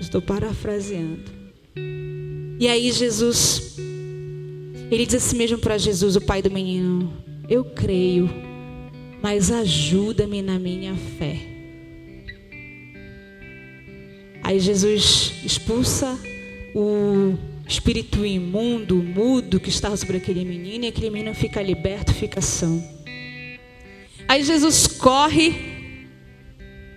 Estou 0.00 0.20
parafraseando. 0.20 1.30
E 2.58 2.66
aí 2.66 2.90
Jesus 2.90 3.76
ele 4.90 5.06
diz 5.06 5.14
assim 5.24 5.36
mesmo 5.36 5.58
para 5.58 5.78
Jesus, 5.78 6.16
o 6.16 6.20
pai 6.20 6.42
do 6.42 6.50
menino: 6.50 7.12
Eu 7.48 7.64
creio, 7.64 8.28
mas 9.22 9.52
ajuda-me 9.52 10.42
na 10.42 10.58
minha 10.58 10.96
fé. 11.16 11.57
Aí 14.48 14.58
Jesus 14.58 15.34
expulsa 15.44 16.18
o 16.74 17.36
espírito 17.68 18.24
imundo, 18.24 18.96
mudo 18.96 19.60
que 19.60 19.68
estava 19.68 19.94
sobre 19.94 20.16
aquele 20.16 20.42
menino, 20.42 20.86
e 20.86 20.88
aquele 20.88 21.10
menino 21.10 21.34
fica 21.34 21.60
liberto, 21.60 22.14
fica 22.14 22.40
são. 22.40 22.82
Aí 24.26 24.42
Jesus 24.42 24.86
corre, 24.86 26.06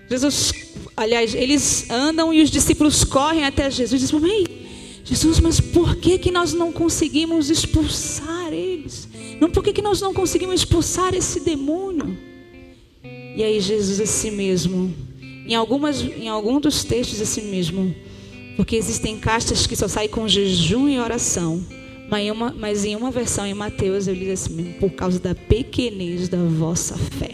Jesus, 0.09 0.53
aliás, 0.95 1.35
eles 1.35 1.89
andam 1.89 2.33
e 2.33 2.41
os 2.41 2.49
discípulos 2.49 3.03
correm 3.03 3.43
até 3.43 3.69
Jesus 3.69 4.01
e 4.01 4.05
dizem: 4.05 4.31
Ei, 4.31 5.01
Jesus, 5.03 5.41
mas 5.41 5.59
por 5.59 5.97
que, 5.97 6.17
que 6.19 6.31
nós 6.31 6.53
não 6.53 6.71
conseguimos 6.71 7.49
expulsar 7.49 8.53
eles? 8.53 9.09
Não, 9.41 9.51
por 9.51 9.61
que, 9.61 9.73
que 9.73 9.81
nós 9.81 9.99
não 9.99 10.13
conseguimos 10.13 10.61
expulsar 10.61 11.13
esse 11.13 11.41
demônio? 11.41 12.17
E 13.03 13.43
aí 13.43 13.59
Jesus 13.59 13.99
assim 13.99 14.31
mesmo, 14.31 14.95
em, 15.51 15.55
algumas, 15.55 16.01
em 16.01 16.29
algum 16.29 16.59
dos 16.59 16.83
textos 16.83 17.19
assim 17.21 17.49
mesmo, 17.49 17.93
porque 18.55 18.75
existem 18.75 19.17
castas 19.17 19.67
que 19.67 19.75
só 19.75 19.87
saem 19.87 20.07
com 20.07 20.27
jejum 20.27 20.87
e 20.87 20.99
oração. 20.99 21.65
Mas 22.09 22.25
em 22.25 22.31
uma, 22.31 22.51
mas 22.51 22.85
em 22.85 22.95
uma 22.95 23.11
versão 23.11 23.45
em 23.45 23.53
Mateus 23.53 24.07
eu 24.07 24.13
li 24.13 24.31
assim 24.31 24.53
mesmo, 24.53 24.73
por 24.75 24.91
causa 24.91 25.19
da 25.19 25.35
pequenez 25.35 26.29
da 26.29 26.37
vossa 26.37 26.97
fé. 26.97 27.31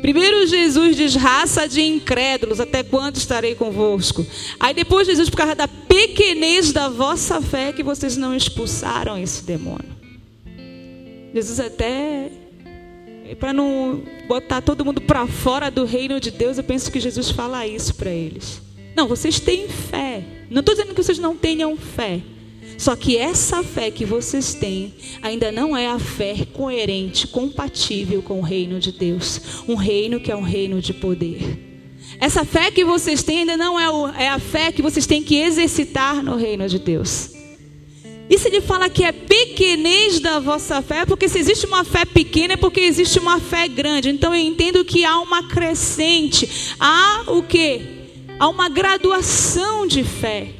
Primeiro 0.00 0.46
Jesus 0.46 0.96
diz 0.96 1.14
raça 1.14 1.68
de 1.68 1.82
incrédulos, 1.82 2.58
até 2.58 2.82
quando 2.82 3.16
estarei 3.16 3.54
convosco? 3.54 4.24
Aí 4.58 4.72
depois 4.72 5.06
Jesus, 5.06 5.28
por 5.28 5.36
causa 5.36 5.54
da 5.54 5.68
pequenez 5.68 6.72
da 6.72 6.88
vossa 6.88 7.40
fé, 7.42 7.72
que 7.72 7.82
vocês 7.82 8.16
não 8.16 8.34
expulsaram 8.34 9.18
esse 9.18 9.44
demônio. 9.44 9.90
Jesus 11.34 11.60
até 11.60 12.30
para 13.38 13.52
não 13.52 14.02
botar 14.26 14.60
todo 14.60 14.84
mundo 14.84 15.00
para 15.00 15.26
fora 15.26 15.70
do 15.70 15.84
reino 15.84 16.20
de 16.20 16.30
Deus, 16.30 16.58
eu 16.58 16.64
penso 16.64 16.90
que 16.90 17.00
Jesus 17.00 17.30
fala 17.30 17.66
isso 17.66 17.94
para 17.94 18.10
eles. 18.10 18.60
Não, 18.96 19.06
vocês 19.06 19.38
têm 19.38 19.68
fé. 19.68 20.24
Não 20.50 20.60
estou 20.60 20.74
dizendo 20.74 20.94
que 20.94 21.02
vocês 21.02 21.18
não 21.18 21.36
tenham 21.36 21.76
fé. 21.76 22.20
Só 22.76 22.96
que 22.96 23.16
essa 23.16 23.62
fé 23.62 23.90
que 23.90 24.04
vocês 24.04 24.54
têm 24.54 24.94
ainda 25.20 25.52
não 25.52 25.76
é 25.76 25.86
a 25.86 25.98
fé 25.98 26.46
coerente, 26.52 27.26
compatível 27.26 28.22
com 28.22 28.38
o 28.38 28.42
reino 28.42 28.80
de 28.80 28.90
Deus. 28.90 29.40
Um 29.68 29.74
reino 29.74 30.18
que 30.18 30.32
é 30.32 30.36
um 30.36 30.42
reino 30.42 30.80
de 30.80 30.94
poder. 30.94 31.68
Essa 32.18 32.44
fé 32.44 32.70
que 32.70 32.84
vocês 32.84 33.22
têm 33.22 33.40
ainda 33.40 33.56
não 33.56 33.78
é, 33.78 33.90
o, 33.90 34.08
é 34.08 34.28
a 34.28 34.38
fé 34.38 34.72
que 34.72 34.82
vocês 34.82 35.06
têm 35.06 35.22
que 35.22 35.36
exercitar 35.36 36.22
no 36.22 36.36
reino 36.36 36.68
de 36.68 36.78
Deus. 36.78 37.39
E 38.30 38.38
se 38.38 38.46
ele 38.46 38.60
fala 38.60 38.88
que 38.88 39.02
é 39.02 39.10
pequenez 39.10 40.20
da 40.20 40.38
vossa 40.38 40.80
fé, 40.80 41.04
porque 41.04 41.28
se 41.28 41.36
existe 41.36 41.66
uma 41.66 41.82
fé 41.82 42.04
pequena 42.04 42.54
é 42.54 42.56
porque 42.56 42.78
existe 42.78 43.18
uma 43.18 43.40
fé 43.40 43.66
grande. 43.66 44.08
Então 44.08 44.32
eu 44.32 44.40
entendo 44.40 44.84
que 44.84 45.04
há 45.04 45.18
uma 45.18 45.48
crescente, 45.48 46.74
há 46.78 47.24
o 47.26 47.42
que? 47.42 47.80
Há 48.38 48.48
uma 48.48 48.68
graduação 48.68 49.84
de 49.84 50.04
fé. 50.04 50.54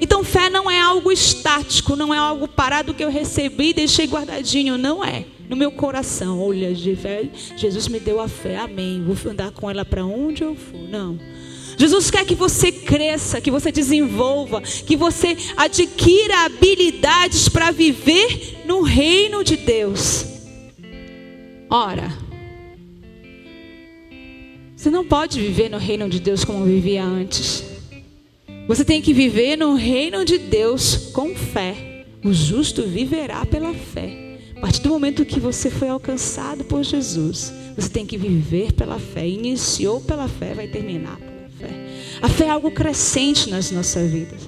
Então, 0.00 0.24
fé 0.24 0.50
não 0.50 0.70
é 0.70 0.80
algo 0.80 1.10
estático, 1.10 1.96
não 1.96 2.12
é 2.12 2.18
algo 2.18 2.46
parado 2.46 2.92
que 2.92 3.02
eu 3.02 3.10
recebi 3.10 3.70
e 3.70 3.74
deixei 3.74 4.06
guardadinho. 4.06 4.76
Não 4.76 5.04
é. 5.04 5.24
No 5.48 5.56
meu 5.56 5.70
coração, 5.70 6.40
olha, 6.40 6.74
Jesus 6.74 7.88
me 7.88 8.00
deu 8.00 8.20
a 8.20 8.28
fé, 8.28 8.56
amém. 8.56 9.02
Vou 9.04 9.30
andar 9.30 9.50
com 9.50 9.70
ela 9.70 9.84
para 9.84 10.04
onde 10.04 10.42
eu 10.42 10.54
for. 10.54 10.78
Não. 10.78 11.18
Jesus 11.76 12.10
quer 12.10 12.24
que 12.24 12.34
você 12.34 12.70
cresça, 12.70 13.40
que 13.40 13.50
você 13.50 13.72
desenvolva, 13.72 14.60
que 14.60 14.96
você 14.96 15.36
adquira 15.56 16.44
habilidades 16.44 17.48
para 17.48 17.70
viver 17.70 18.62
no 18.64 18.82
reino 18.82 19.42
de 19.42 19.56
Deus. 19.56 20.26
Ora, 21.70 22.12
você 24.76 24.90
não 24.90 25.04
pode 25.04 25.40
viver 25.40 25.68
no 25.68 25.78
reino 25.78 26.08
de 26.08 26.20
Deus 26.20 26.44
como 26.44 26.64
vivia 26.64 27.02
antes. 27.02 27.64
Você 28.68 28.84
tem 28.84 29.02
que 29.02 29.12
viver 29.12 29.56
no 29.56 29.74
reino 29.74 30.24
de 30.24 30.38
Deus 30.38 31.10
com 31.12 31.34
fé. 31.34 32.06
O 32.24 32.32
justo 32.32 32.82
viverá 32.82 33.44
pela 33.44 33.74
fé. 33.74 34.38
A 34.56 34.60
partir 34.60 34.80
do 34.80 34.88
momento 34.88 35.26
que 35.26 35.40
você 35.40 35.68
foi 35.68 35.88
alcançado 35.88 36.64
por 36.64 36.82
Jesus, 36.82 37.52
você 37.76 37.88
tem 37.88 38.06
que 38.06 38.16
viver 38.16 38.72
pela 38.72 38.98
fé. 38.98 39.26
Iniciou 39.28 40.00
pela 40.00 40.28
fé, 40.28 40.54
vai 40.54 40.68
terminar. 40.68 41.18
A 42.24 42.28
fé 42.30 42.46
é 42.46 42.48
algo 42.48 42.70
crescente 42.70 43.50
nas 43.50 43.70
nossas 43.70 44.10
vidas. 44.10 44.40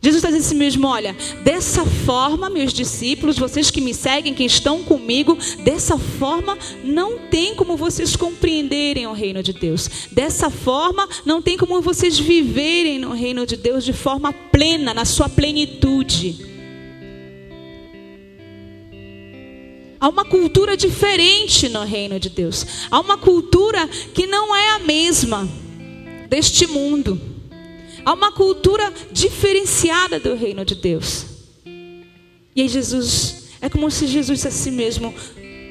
Jesus 0.00 0.22
está 0.22 0.28
dizendo 0.28 0.46
assim 0.46 0.54
mesmo: 0.54 0.86
olha, 0.86 1.16
dessa 1.42 1.84
forma, 1.84 2.48
meus 2.48 2.72
discípulos, 2.72 3.36
vocês 3.36 3.68
que 3.68 3.80
me 3.80 3.92
seguem, 3.92 4.32
que 4.32 4.44
estão 4.44 4.80
comigo, 4.84 5.36
dessa 5.64 5.98
forma 5.98 6.56
não 6.84 7.18
tem 7.18 7.56
como 7.56 7.76
vocês 7.76 8.14
compreenderem 8.14 9.08
o 9.08 9.12
reino 9.12 9.42
de 9.42 9.52
Deus. 9.52 9.90
Dessa 10.12 10.50
forma 10.50 11.08
não 11.26 11.42
tem 11.42 11.58
como 11.58 11.82
vocês 11.82 12.16
viverem 12.16 12.96
no 12.96 13.10
reino 13.10 13.44
de 13.44 13.56
Deus 13.56 13.84
de 13.84 13.92
forma 13.92 14.32
plena, 14.32 14.94
na 14.94 15.04
sua 15.04 15.28
plenitude. 15.28 16.46
Há 19.98 20.08
uma 20.08 20.24
cultura 20.24 20.76
diferente 20.76 21.68
no 21.68 21.82
reino 21.82 22.20
de 22.20 22.28
Deus. 22.28 22.64
Há 22.88 23.00
uma 23.00 23.18
cultura 23.18 23.88
que 24.14 24.28
não 24.28 24.54
é 24.54 24.74
a 24.74 24.78
mesma 24.78 25.48
deste 26.32 26.66
mundo. 26.66 27.20
Há 28.06 28.14
uma 28.14 28.32
cultura 28.32 28.90
diferenciada 29.12 30.18
do 30.18 30.34
reino 30.34 30.64
de 30.64 30.74
Deus. 30.74 31.26
E 32.56 32.62
aí 32.62 32.68
Jesus, 32.68 33.50
é 33.60 33.68
como 33.68 33.90
se 33.90 34.06
Jesus 34.06 34.38
disse 34.38 34.48
assim 34.48 34.70
mesmo, 34.70 35.14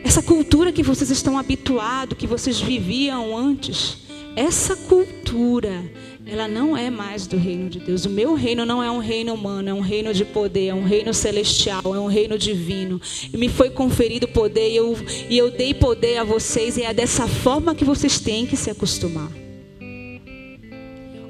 essa 0.04 0.21
cultura 0.21 0.71
que 0.71 0.84
vocês 0.84 1.10
estão 1.10 1.36
habituados, 1.36 2.15
que 2.15 2.28
vocês 2.28 2.60
viviam 2.60 3.36
antes, 3.36 3.97
essa 4.36 4.76
cultura, 4.76 5.84
ela 6.28 6.47
não 6.47 6.78
é 6.78 6.91
mais 6.91 7.26
do 7.26 7.38
reino 7.38 7.67
de 7.67 7.80
Deus. 7.80 8.06
O 8.06 8.10
meu 8.12 8.36
reino 8.36 8.63
não 8.63 8.84
é 8.84 8.91
um 8.91 9.00
reino 9.00 9.34
humano, 9.34 9.67
é 9.67 9.74
um 9.74 9.82
reino 9.82 10.13
de 10.13 10.24
poder, 10.24 10.67
é 10.67 10.74
um 10.76 10.84
reino 10.84 11.12
celestial, 11.12 11.82
é 11.84 12.00
um 12.00 12.06
reino 12.08 12.38
divino. 12.38 13.02
E 13.34 13.36
me 13.36 13.50
foi 13.50 13.71
conferido 13.71 14.28
poder 14.28 14.69
e 14.69 14.76
eu, 14.76 14.95
e 15.28 15.36
eu 15.39 15.50
dei 15.50 15.74
poder 15.74 16.17
a 16.17 16.24
vocês, 16.24 16.78
e 16.78 16.84
é 16.84 16.93
dessa 16.93 17.28
forma 17.28 17.74
que 17.74 17.84
vocês 17.84 18.19
têm 18.19 18.45
que 18.45 18.56
se 18.56 18.69
acostumar. 18.69 19.40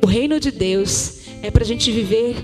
O 0.04 0.08
reino 0.08 0.40
de 0.40 0.52
Deus 0.52 1.20
é 1.44 1.52
para 1.52 1.64
a 1.64 1.68
gente 1.68 1.92
viver 1.92 2.36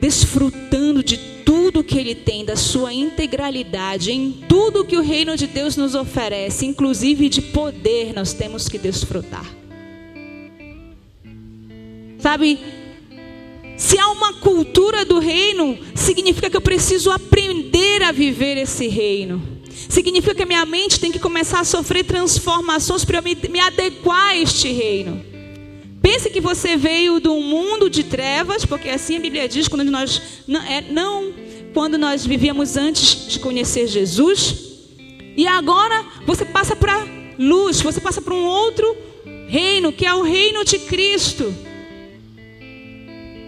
desfrutando 0.00 1.02
de 1.02 1.16
tudo 1.44 1.84
que 1.84 1.98
Ele 1.98 2.14
tem, 2.14 2.44
da 2.44 2.56
sua 2.56 2.92
integralidade, 2.92 4.12
em 4.12 4.32
tudo 4.48 4.84
que 4.84 4.96
o 4.96 5.02
reino 5.02 5.36
de 5.36 5.46
Deus 5.46 5.76
nos 5.76 5.94
oferece, 5.94 6.64
inclusive 6.64 7.28
de 7.28 7.42
poder, 7.42 8.14
nós 8.14 8.32
temos 8.32 8.68
que 8.68 8.78
desfrutar. 8.78 9.44
Sabe, 12.18 12.58
se 13.76 13.98
há 13.98 14.08
uma 14.08 14.34
cultura 14.34 15.04
do 15.04 15.18
reino, 15.18 15.78
significa 15.94 16.48
que 16.48 16.56
eu 16.56 16.60
preciso 16.60 17.10
aprender 17.10 18.02
a 18.02 18.12
viver 18.12 18.56
esse 18.56 18.88
reino. 18.88 19.42
Significa 19.88 20.34
que 20.34 20.42
a 20.42 20.46
minha 20.46 20.64
mente 20.66 21.00
tem 21.00 21.10
que 21.10 21.18
começar 21.18 21.60
a 21.60 21.64
sofrer 21.64 22.04
transformações 22.04 23.04
para 23.04 23.18
eu 23.18 23.22
me, 23.22 23.36
me 23.50 23.60
adequar 23.60 24.28
a 24.28 24.36
este 24.36 24.70
reino. 24.70 25.29
Pense 26.02 26.30
que 26.30 26.40
você 26.40 26.76
veio 26.76 27.20
de 27.20 27.28
um 27.28 27.42
mundo 27.42 27.90
de 27.90 28.04
trevas, 28.04 28.64
porque 28.64 28.88
assim 28.88 29.16
a 29.16 29.20
Bíblia 29.20 29.48
diz 29.48 29.68
quando 29.68 29.84
nós 29.84 30.42
não, 30.46 30.62
é, 30.62 30.80
não 30.80 31.32
quando 31.74 31.98
nós 31.98 32.24
vivíamos 32.26 32.76
antes 32.76 33.28
de 33.28 33.38
conhecer 33.38 33.86
Jesus, 33.86 34.70
e 35.36 35.46
agora 35.46 36.04
você 36.26 36.44
passa 36.44 36.74
para 36.74 37.06
luz, 37.38 37.80
você 37.80 38.00
passa 38.00 38.20
para 38.20 38.34
um 38.34 38.44
outro 38.44 38.96
reino, 39.48 39.92
que 39.92 40.06
é 40.06 40.14
o 40.14 40.22
reino 40.22 40.64
de 40.64 40.78
Cristo. 40.78 41.54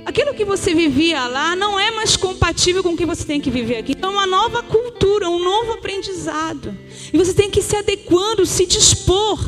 Aquilo 0.04 0.34
que 0.34 0.44
você 0.44 0.74
vivia 0.74 1.26
lá 1.26 1.54
não 1.54 1.78
é 1.78 1.90
mais 1.90 2.16
compatível 2.16 2.82
com 2.82 2.90
o 2.90 2.96
que 2.96 3.06
você 3.06 3.24
tem 3.24 3.40
que 3.40 3.50
viver 3.50 3.78
aqui. 3.78 3.92
Então, 3.92 4.10
é 4.10 4.14
uma 4.14 4.26
nova 4.26 4.62
cultura, 4.62 5.28
um 5.28 5.38
novo 5.38 5.72
aprendizado. 5.72 6.76
E 7.12 7.16
você 7.16 7.32
tem 7.32 7.48
que 7.48 7.62
se 7.62 7.76
adequando, 7.76 8.44
se 8.44 8.66
dispor 8.66 9.38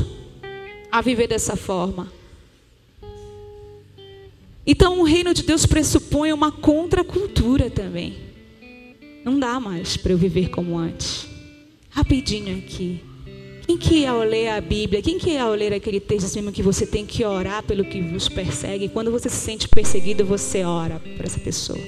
a 0.92 1.00
viver 1.00 1.26
dessa 1.26 1.56
forma. 1.56 2.10
Então, 4.66 5.00
o 5.00 5.05
reino 5.05 5.35
de 5.35 5.42
Deus 5.42 5.66
pressupõe 5.66 6.33
uma 6.33 6.50
contracultura 6.50 7.68
também. 7.68 8.16
Não 9.24 9.38
dá 9.38 9.61
mais 9.61 9.96
para 9.96 10.12
eu 10.12 10.18
viver 10.18 10.48
como 10.50 10.77
antes. 10.77 11.27
Rapidinho 11.90 12.59
aqui. 12.59 13.00
Quem 13.66 13.79
que 13.79 14.05
ao 14.05 14.22
ler 14.22 14.48
a 14.48 14.61
Bíblia, 14.61 15.00
quem 15.00 15.18
que 15.18 15.37
ao 15.38 15.55
ler 15.55 15.72
aquele 15.72 15.98
texto 15.98 16.35
mesmo 16.35 16.53
que 16.53 16.62
você 16.62 16.87
tem 16.87 17.07
que 17.07 17.24
orar 17.24 17.62
pelo 17.62 17.85
que 17.85 18.00
vos 18.03 18.29
persegue? 18.29 18.90
Quando 18.90 19.11
você 19.11 19.31
se 19.31 19.37
sente 19.37 19.66
perseguido, 19.68 20.24
você 20.24 20.64
ora 20.64 21.00
por 21.16 21.24
essa 21.24 21.40
pessoa. 21.40 21.79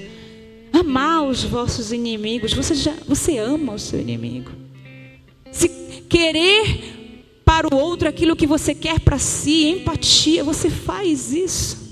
Amar 0.73 1.25
os 1.25 1.45
vossos 1.45 1.93
inimigos. 1.93 2.55
Você 2.55 2.75
já, 2.75 2.95
você 3.07 3.37
ama 3.37 3.75
o 3.75 3.79
seu 3.79 4.01
inimigo. 4.01 4.51
Se 5.53 5.69
querer 6.09 7.43
para 7.45 7.73
o 7.73 7.79
outro 7.79 8.09
aquilo 8.09 8.37
que 8.37 8.47
você 8.47 8.75
quer 8.75 8.99
para 8.99 9.19
si, 9.19 9.65
empatia, 9.65 10.43
você 10.43 10.71
faz 10.71 11.33
isso. 11.33 11.86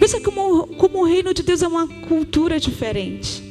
Pensa 0.00 0.18
como, 0.18 0.66
como 0.68 1.00
o 1.00 1.04
reino 1.04 1.34
de 1.34 1.42
Deus 1.42 1.60
é 1.60 1.68
uma 1.68 1.86
cultura 1.86 2.58
diferente. 2.58 3.42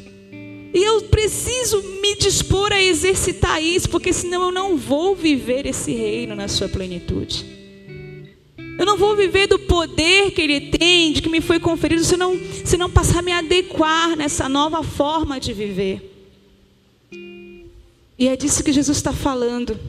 E 0.74 0.84
eu 0.84 1.04
preciso 1.04 1.80
me 2.02 2.16
dispor 2.16 2.74
a 2.74 2.82
exercitar 2.82 3.62
isso, 3.62 3.88
porque 3.88 4.12
senão 4.12 4.46
eu 4.46 4.52
não 4.52 4.76
vou 4.76 5.16
viver 5.16 5.68
esse 5.68 5.92
reino 5.92 6.36
na 6.36 6.48
sua 6.48 6.68
plenitude. 6.68 7.46
Eu 8.80 8.86
não 8.86 8.98
vou 8.98 9.16
viver 9.16 9.46
do 9.46 9.60
poder 9.60 10.32
que 10.32 10.42
ele 10.42 10.62
tem, 10.72 11.14
de 11.14 11.22
que 11.22 11.30
me 11.30 11.40
foi 11.40 11.60
conferido, 11.60 12.04
se 12.04 12.18
não, 12.18 12.36
se 12.66 12.78
não 12.78 12.90
passar 12.90 13.20
a 13.20 13.22
me 13.22 13.32
adequar 13.32 14.16
nessa 14.16 14.50
nova 14.50 14.82
forma 14.82 15.40
de 15.40 15.54
viver. 15.54 16.02
E 18.18 18.28
é 18.28 18.36
disso 18.36 18.64
que 18.64 18.74
Jesus 18.74 18.98
está 18.98 19.14
falando. 19.14 19.80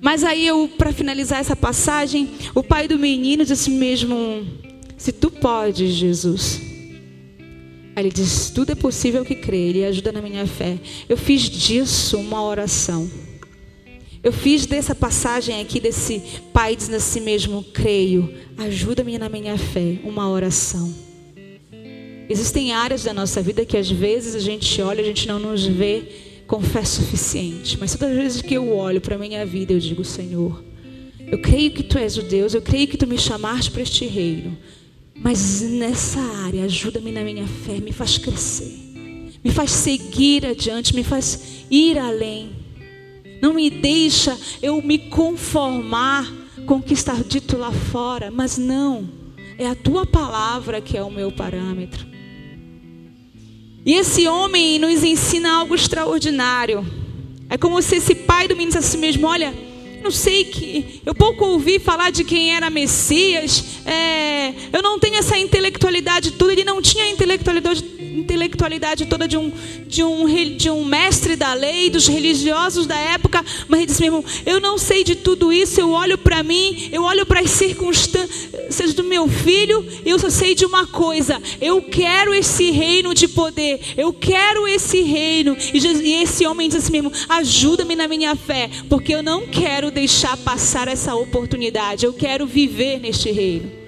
Mas 0.00 0.24
aí 0.24 0.44
eu, 0.46 0.68
para 0.76 0.92
finalizar 0.92 1.38
essa 1.38 1.54
passagem, 1.54 2.28
o 2.54 2.62
pai 2.62 2.88
do 2.88 2.98
menino 2.98 3.44
disse 3.44 3.70
mesmo: 3.70 4.65
se 4.96 5.12
tu 5.12 5.30
podes, 5.30 5.92
Jesus. 5.92 6.60
Aí 7.94 8.04
ele 8.04 8.10
diz: 8.10 8.50
Tudo 8.50 8.72
é 8.72 8.74
possível 8.74 9.24
que 9.24 9.34
crê, 9.34 9.56
Ele 9.56 9.84
ajuda 9.84 10.12
na 10.12 10.20
minha 10.20 10.46
fé. 10.46 10.78
Eu 11.08 11.16
fiz 11.16 11.42
disso 11.42 12.18
uma 12.18 12.42
oração. 12.42 13.10
Eu 14.22 14.32
fiz 14.32 14.66
dessa 14.66 14.94
passagem 14.94 15.60
aqui, 15.60 15.78
desse 15.78 16.20
pai 16.52 16.76
dizendo 16.76 16.96
a 16.96 17.00
si 17.00 17.20
mesmo: 17.20 17.64
Creio, 17.72 18.34
ajuda-me 18.58 19.18
na 19.18 19.28
minha 19.28 19.56
fé, 19.56 19.98
uma 20.04 20.28
oração. 20.28 20.92
Existem 22.28 22.72
áreas 22.72 23.04
da 23.04 23.14
nossa 23.14 23.40
vida 23.40 23.64
que 23.64 23.76
às 23.76 23.90
vezes 23.90 24.34
a 24.34 24.40
gente 24.40 24.82
olha, 24.82 25.00
a 25.00 25.06
gente 25.06 25.28
não 25.28 25.38
nos 25.38 25.64
vê 25.64 26.02
com 26.46 26.60
fé 26.60 26.84
suficiente. 26.84 27.78
Mas 27.78 27.92
todas 27.92 28.10
as 28.10 28.16
vezes 28.16 28.42
que 28.42 28.54
eu 28.54 28.76
olho 28.76 29.00
para 29.00 29.14
a 29.14 29.18
minha 29.18 29.46
vida, 29.46 29.72
eu 29.72 29.78
digo: 29.78 30.04
Senhor, 30.04 30.62
eu 31.26 31.38
creio 31.38 31.70
que 31.70 31.82
Tu 31.82 31.96
és 31.96 32.18
o 32.18 32.22
Deus, 32.22 32.52
eu 32.52 32.60
creio 32.60 32.88
que 32.88 32.96
Tu 32.96 33.06
me 33.06 33.16
chamaste 33.16 33.70
para 33.70 33.82
este 33.82 34.04
reino. 34.06 34.56
Mas 35.18 35.62
nessa 35.62 36.20
área, 36.44 36.64
ajuda-me 36.64 37.10
na 37.10 37.22
minha 37.22 37.46
fé, 37.46 37.80
me 37.80 37.92
faz 37.92 38.18
crescer, 38.18 38.78
me 39.42 39.50
faz 39.50 39.70
seguir 39.70 40.46
adiante, 40.46 40.94
me 40.94 41.02
faz 41.02 41.64
ir 41.70 41.98
além. 41.98 42.50
Não 43.40 43.52
me 43.52 43.70
deixa 43.70 44.36
eu 44.62 44.80
me 44.82 44.98
conformar 44.98 46.30
com 46.66 46.76
o 46.76 46.82
que 46.82 46.94
está 46.94 47.14
dito 47.14 47.56
lá 47.56 47.72
fora, 47.72 48.30
mas 48.30 48.58
não, 48.58 49.08
é 49.58 49.66
a 49.66 49.74
tua 49.74 50.04
palavra 50.06 50.80
que 50.80 50.96
é 50.96 51.02
o 51.02 51.10
meu 51.10 51.32
parâmetro. 51.32 52.06
E 53.84 53.94
esse 53.94 54.26
homem 54.26 54.78
nos 54.80 55.04
ensina 55.04 55.58
algo 55.58 55.74
extraordinário. 55.74 56.84
É 57.48 57.56
como 57.56 57.80
se 57.80 57.96
esse 57.96 58.16
pai 58.16 58.48
do 58.48 58.56
menino 58.56 58.72
dissesse 58.72 58.96
assim 58.96 58.98
mesmo: 58.98 59.28
Olha, 59.28 59.54
não 60.06 60.10
sei 60.12 60.44
que. 60.44 61.02
Eu 61.04 61.16
pouco 61.16 61.44
ouvi 61.44 61.80
falar 61.80 62.10
de 62.10 62.22
quem 62.22 62.54
era 62.54 62.70
Messias. 62.70 63.64
É, 63.84 64.54
eu 64.72 64.80
não 64.80 65.00
tenho 65.00 65.16
essa 65.16 65.36
intelectualidade 65.36 66.30
toda. 66.32 66.52
Ele 66.52 66.62
não 66.62 66.80
tinha 66.80 67.10
intelectualidade, 67.10 67.82
intelectualidade 68.16 69.06
toda 69.06 69.28
de 69.28 69.36
um, 69.36 69.52
de, 69.86 70.02
um, 70.02 70.26
de 70.56 70.70
um 70.70 70.84
mestre 70.84 71.36
da 71.36 71.54
lei, 71.54 71.90
dos 71.90 72.06
religiosos 72.06 72.86
da 72.86 72.96
época. 72.96 73.44
Mas 73.68 73.80
ele 73.80 73.86
disse 73.86 74.02
mesmo: 74.02 74.24
Eu 74.44 74.60
não 74.60 74.78
sei 74.78 75.04
de 75.04 75.14
tudo 75.14 75.52
isso. 75.52 75.80
Eu 75.80 75.90
olho 75.90 76.18
para 76.18 76.42
mim, 76.42 76.88
eu 76.92 77.02
olho 77.02 77.26
para 77.26 77.40
as 77.40 77.50
circunstâncias 77.50 78.94
do 78.94 79.04
meu 79.04 79.28
filho. 79.28 79.86
Eu 80.04 80.18
só 80.18 80.30
sei 80.30 80.54
de 80.54 80.64
uma 80.64 80.86
coisa: 80.86 81.40
Eu 81.60 81.82
quero 81.82 82.34
esse 82.34 82.70
reino 82.70 83.14
de 83.14 83.28
poder. 83.28 83.80
Eu 83.96 84.12
quero 84.12 84.66
esse 84.66 85.00
reino. 85.02 85.56
E, 85.72 85.78
e 85.78 86.22
esse 86.22 86.46
homem 86.46 86.68
disse 86.68 86.78
assim 86.78 86.92
mesmo: 86.92 87.12
Ajuda-me 87.28 87.94
na 87.94 88.08
minha 88.08 88.34
fé, 88.34 88.70
porque 88.88 89.14
eu 89.14 89.22
não 89.22 89.46
quero 89.46 89.90
deixar 89.90 90.36
passar 90.36 90.88
essa 90.88 91.14
oportunidade. 91.14 92.06
Eu 92.06 92.12
quero 92.12 92.46
viver 92.46 92.98
neste 93.00 93.30
reino. 93.30 93.85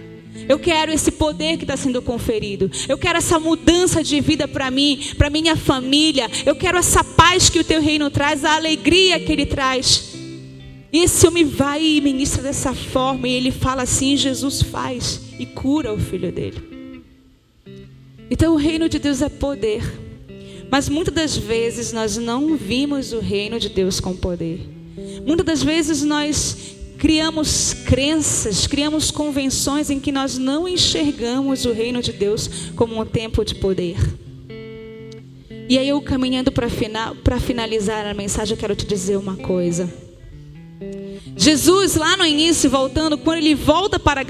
Eu 0.48 0.58
quero 0.58 0.90
esse 0.90 1.10
poder 1.10 1.56
que 1.58 1.64
está 1.64 1.76
sendo 1.76 2.00
conferido. 2.00 2.70
Eu 2.88 2.96
quero 2.96 3.18
essa 3.18 3.38
mudança 3.38 4.02
de 4.02 4.20
vida 4.20 4.48
para 4.48 4.70
mim, 4.70 4.98
para 5.16 5.28
minha 5.28 5.54
família. 5.54 6.30
Eu 6.46 6.56
quero 6.56 6.78
essa 6.78 7.04
paz 7.04 7.50
que 7.50 7.58
o 7.58 7.64
teu 7.64 7.80
reino 7.80 8.10
traz, 8.10 8.44
a 8.44 8.54
alegria 8.56 9.20
que 9.20 9.30
ele 9.30 9.44
traz. 9.44 10.14
E 10.90 11.00
esse 11.00 11.26
homem 11.26 11.44
vai 11.44 11.84
e 11.84 12.00
ministra 12.00 12.42
dessa 12.42 12.72
forma, 12.72 13.28
e 13.28 13.32
ele 13.32 13.50
fala 13.50 13.82
assim: 13.82 14.16
Jesus 14.16 14.62
faz 14.62 15.20
e 15.38 15.44
cura 15.44 15.92
o 15.92 15.98
filho 15.98 16.32
dele. 16.32 16.62
Então 18.30 18.54
o 18.54 18.56
reino 18.56 18.88
de 18.88 18.98
Deus 18.98 19.20
é 19.20 19.28
poder. 19.28 19.82
Mas 20.70 20.88
muitas 20.88 21.14
das 21.14 21.36
vezes 21.36 21.92
nós 21.92 22.16
não 22.16 22.56
vimos 22.56 23.12
o 23.12 23.20
reino 23.20 23.58
de 23.58 23.68
Deus 23.68 24.00
com 24.00 24.14
poder. 24.14 24.60
Muitas 25.26 25.46
das 25.46 25.62
vezes 25.62 26.02
nós 26.02 26.77
criamos 26.98 27.72
crenças, 27.72 28.66
criamos 28.66 29.10
convenções 29.10 29.88
em 29.88 30.00
que 30.00 30.10
nós 30.10 30.36
não 30.36 30.68
enxergamos 30.68 31.64
o 31.64 31.72
reino 31.72 32.02
de 32.02 32.12
Deus 32.12 32.70
como 32.74 33.00
um 33.00 33.06
tempo 33.06 33.44
de 33.44 33.54
poder. 33.54 33.96
E 35.68 35.78
aí 35.78 35.88
eu 35.88 36.00
caminhando 36.02 36.50
para 36.50 36.68
final, 36.68 37.14
finalizar 37.40 38.06
a 38.06 38.14
mensagem, 38.14 38.54
eu 38.54 38.58
quero 38.58 38.74
te 38.74 38.84
dizer 38.84 39.16
uma 39.16 39.36
coisa. 39.36 39.88
Jesus, 41.36 41.94
lá 41.94 42.16
no 42.16 42.26
início, 42.26 42.68
voltando, 42.68 43.16
quando 43.16 43.38
ele 43.38 43.54
volta 43.54 43.98
para, 43.98 44.22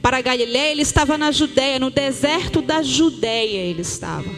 para 0.00 0.20
Galiléia, 0.20 0.70
ele 0.70 0.82
estava 0.82 1.18
na 1.18 1.32
Judéia, 1.32 1.80
no 1.80 1.90
deserto 1.90 2.62
da 2.62 2.82
Judéia 2.82 3.58
ele 3.58 3.82
estava. 3.82 4.28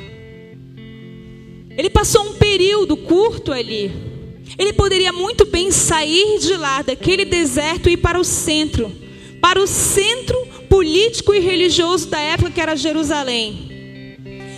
Ele 1.76 1.90
passou 1.90 2.22
um 2.22 2.34
período 2.34 2.96
curto 2.96 3.52
ali. 3.52 4.17
Ele 4.56 4.72
poderia 4.72 5.12
muito 5.12 5.44
bem 5.44 5.70
sair 5.70 6.38
de 6.38 6.56
lá, 6.56 6.82
daquele 6.82 7.24
deserto, 7.24 7.88
e 7.88 7.94
ir 7.94 7.96
para 7.98 8.18
o 8.18 8.24
centro 8.24 9.08
para 9.40 9.60
o 9.62 9.66
centro 9.66 10.36
político 10.68 11.32
e 11.32 11.38
religioso 11.38 12.08
da 12.08 12.18
época, 12.18 12.50
que 12.50 12.60
era 12.60 12.76
Jerusalém. 12.76 13.66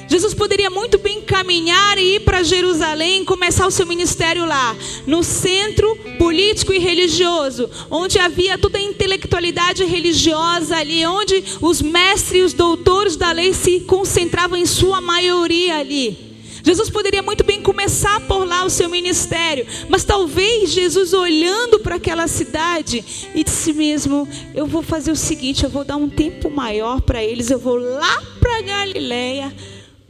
Jesus 0.09 0.35
poderia 0.35 0.68
muito 0.68 0.98
bem 0.98 1.20
caminhar 1.20 1.96
e 1.96 2.16
ir 2.16 2.20
para 2.20 2.42
Jerusalém, 2.42 3.24
começar 3.24 3.64
o 3.64 3.70
seu 3.70 3.87
ministério 3.87 4.44
lá, 4.44 4.76
no 5.07 5.22
centro 5.22 5.94
político 6.18 6.72
e 6.72 6.81
religioso, 6.81 7.70
onde 7.88 8.18
havia 8.18 8.59
toda 8.59 8.76
a 8.76 8.83
intelectualidade 8.83 9.85
religiosa 9.85 10.76
ali, 10.76 11.07
onde 11.07 11.44
os 11.61 11.81
mestres 11.81 12.40
e 12.40 12.42
os 12.42 12.53
doutores 12.53 13.14
da 13.14 13.31
lei 13.31 13.55
se 13.55 13.81
concentravam 13.81 14.59
em 14.59 14.66
sua 14.66 15.00
maioria 15.00 15.76
ali. 15.76 16.29
Jesus 16.62 16.90
poderia 16.90 17.22
muito 17.22 17.44
bem 17.44 17.62
começar 17.62 18.20
por 18.26 18.46
lá 18.46 18.64
o 18.64 18.70
seu 18.70 18.88
ministério, 18.88 19.66
mas 19.88 20.04
talvez 20.04 20.70
Jesus 20.70 21.12
olhando 21.12 21.80
para 21.80 21.96
aquela 21.96 22.26
cidade 22.26 23.04
e 23.34 23.42
disse 23.42 23.72
mesmo: 23.72 24.28
Eu 24.54 24.66
vou 24.66 24.82
fazer 24.82 25.10
o 25.10 25.16
seguinte, 25.16 25.64
eu 25.64 25.70
vou 25.70 25.84
dar 25.84 25.96
um 25.96 26.08
tempo 26.08 26.50
maior 26.50 27.00
para 27.00 27.22
eles, 27.22 27.50
eu 27.50 27.58
vou 27.58 27.76
lá 27.76 28.22
para 28.40 28.62
Galiléia 28.62 29.52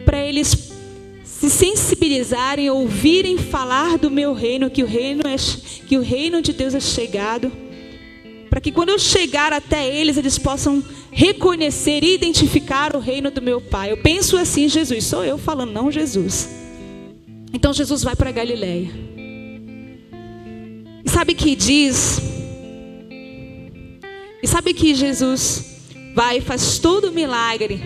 para 0.05 0.25
eles 0.25 0.73
se 1.25 1.49
sensibilizarem, 1.49 2.69
ouvirem 2.69 3.39
falar 3.39 3.97
do 3.97 4.11
meu 4.11 4.35
reino, 4.35 4.71
que 4.71 4.83
o 4.83 4.87
reino 4.87 5.23
é 5.27 5.37
que 5.87 5.97
o 5.97 6.03
reino 6.03 6.43
de 6.43 6.53
Deus 6.53 6.75
é 6.75 6.81
chegado, 6.81 7.51
para 8.51 8.61
que 8.61 8.73
quando 8.73 8.89
eu 8.89 8.99
chegar 8.99 9.53
até 9.53 9.89
eles 9.89 10.17
eles 10.17 10.37
possam 10.37 10.83
reconhecer 11.13 12.03
e 12.03 12.15
identificar 12.15 12.97
o 12.97 12.99
reino 12.99 13.31
do 13.31 13.41
meu 13.41 13.61
Pai. 13.61 13.93
Eu 13.93 13.97
penso 13.97 14.37
assim, 14.37 14.69
Jesus, 14.69 15.05
sou 15.05 15.25
eu 15.25 15.39
falando, 15.39 15.73
não 15.73 15.91
Jesus. 15.91 16.51
Então 17.53 17.73
Jesus 17.73 18.03
vai 18.03 18.17
para 18.17 18.33
Galiléia. 18.33 18.91
E 21.05 21.09
sabe 21.09 21.35
que 21.35 21.55
diz? 21.55 22.21
E 24.43 24.47
sabe 24.49 24.75
que 24.75 24.95
Jesus 24.95 25.65
vai 26.15 26.39
e 26.39 26.41
faz 26.41 26.79
todo 26.79 27.09
o 27.09 27.13
milagre 27.13 27.81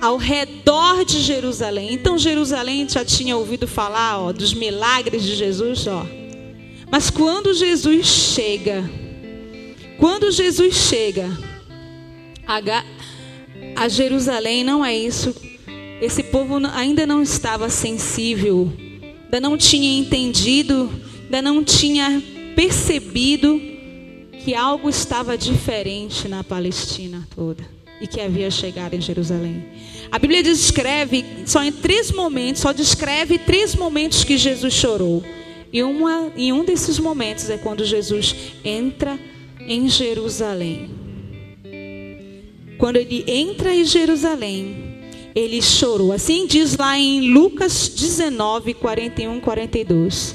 ao 0.00 0.16
redor 0.16 1.04
de 1.04 1.20
Jerusalém. 1.20 1.94
Então 1.94 2.18
Jerusalém 2.18 2.86
já 2.88 3.04
tinha 3.04 3.36
ouvido 3.36 3.66
falar 3.66 4.18
ó, 4.20 4.32
dos 4.32 4.52
milagres 4.52 5.22
de 5.22 5.34
Jesus, 5.34 5.86
ó. 5.86 6.06
Mas 6.90 7.10
quando 7.10 7.54
Jesus 7.54 8.06
chega, 8.06 8.88
quando 9.98 10.30
Jesus 10.30 10.74
chega, 10.74 11.28
a, 13.76 13.88
Jerusalém 13.88 14.62
não 14.62 14.84
é 14.84 14.96
isso. 14.96 15.34
Esse 16.00 16.22
povo 16.22 16.58
ainda 16.72 17.04
não 17.04 17.20
estava 17.20 17.68
sensível, 17.68 18.72
ainda 19.24 19.40
não 19.40 19.56
tinha 19.58 19.98
entendido, 19.98 20.88
ainda 21.24 21.42
não 21.42 21.64
tinha 21.64 22.22
percebido 22.54 23.60
que 24.44 24.54
algo 24.54 24.88
estava 24.88 25.36
diferente 25.36 26.28
na 26.28 26.44
Palestina 26.44 27.26
toda. 27.34 27.78
e 28.00 28.06
que 28.06 28.20
havia 28.20 28.48
chegado 28.48 28.94
em 28.94 29.00
Jerusalém. 29.00 29.64
A 30.10 30.20
Bíblia 30.20 30.40
descreve 30.40 31.24
só 31.44 31.64
em 31.64 31.72
três 31.72 32.12
momentos, 32.12 32.62
só 32.62 32.72
descreve 32.72 33.38
três 33.38 33.74
momentos 33.74 34.22
que 34.22 34.38
Jesus 34.38 34.72
chorou. 34.72 35.24
E 35.72 35.82
uma, 35.82 36.32
em 36.36 36.52
um 36.52 36.64
desses 36.64 36.98
momentos 37.00 37.50
é 37.50 37.58
quando 37.58 37.84
Jesus 37.84 38.34
entra 38.64 39.18
em 39.68 39.88
Jerusalém. 39.88 40.90
Quando 42.78 42.96
ele 42.96 43.24
entra 43.26 43.74
em 43.74 43.84
Jerusalém, 43.84 44.88
ele 45.34 45.60
chorou. 45.60 46.12
Assim 46.12 46.46
diz 46.46 46.76
lá 46.76 46.98
em 46.98 47.30
Lucas 47.30 47.88
19, 47.88 48.74
41, 48.74 49.40
42. 49.40 50.34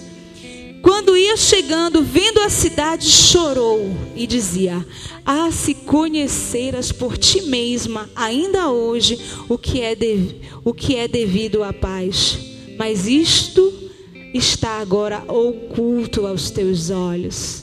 Quando 0.82 1.16
ia 1.16 1.38
chegando, 1.38 2.04
vendo 2.04 2.42
a 2.42 2.50
cidade, 2.50 3.10
chorou 3.10 3.90
e 4.16 4.28
dizia: 4.28 4.86
Ah, 5.26 5.50
se 5.52 5.74
conheceras 5.74 6.92
por 6.92 7.18
ti 7.18 7.42
mesma, 7.44 8.10
ainda 8.16 8.70
hoje, 8.70 9.18
o 9.48 9.58
que 9.58 9.82
é, 9.82 9.96
de, 9.96 10.36
o 10.64 10.74
que 10.74 10.96
é 10.96 11.08
devido 11.08 11.64
à 11.64 11.72
paz. 11.72 12.38
Mas 12.78 13.08
isto 13.08 13.74
está 14.34 14.80
agora 14.80 15.24
oculto 15.28 16.28
aos 16.28 16.52
teus 16.52 16.90
olhos. 16.90 17.62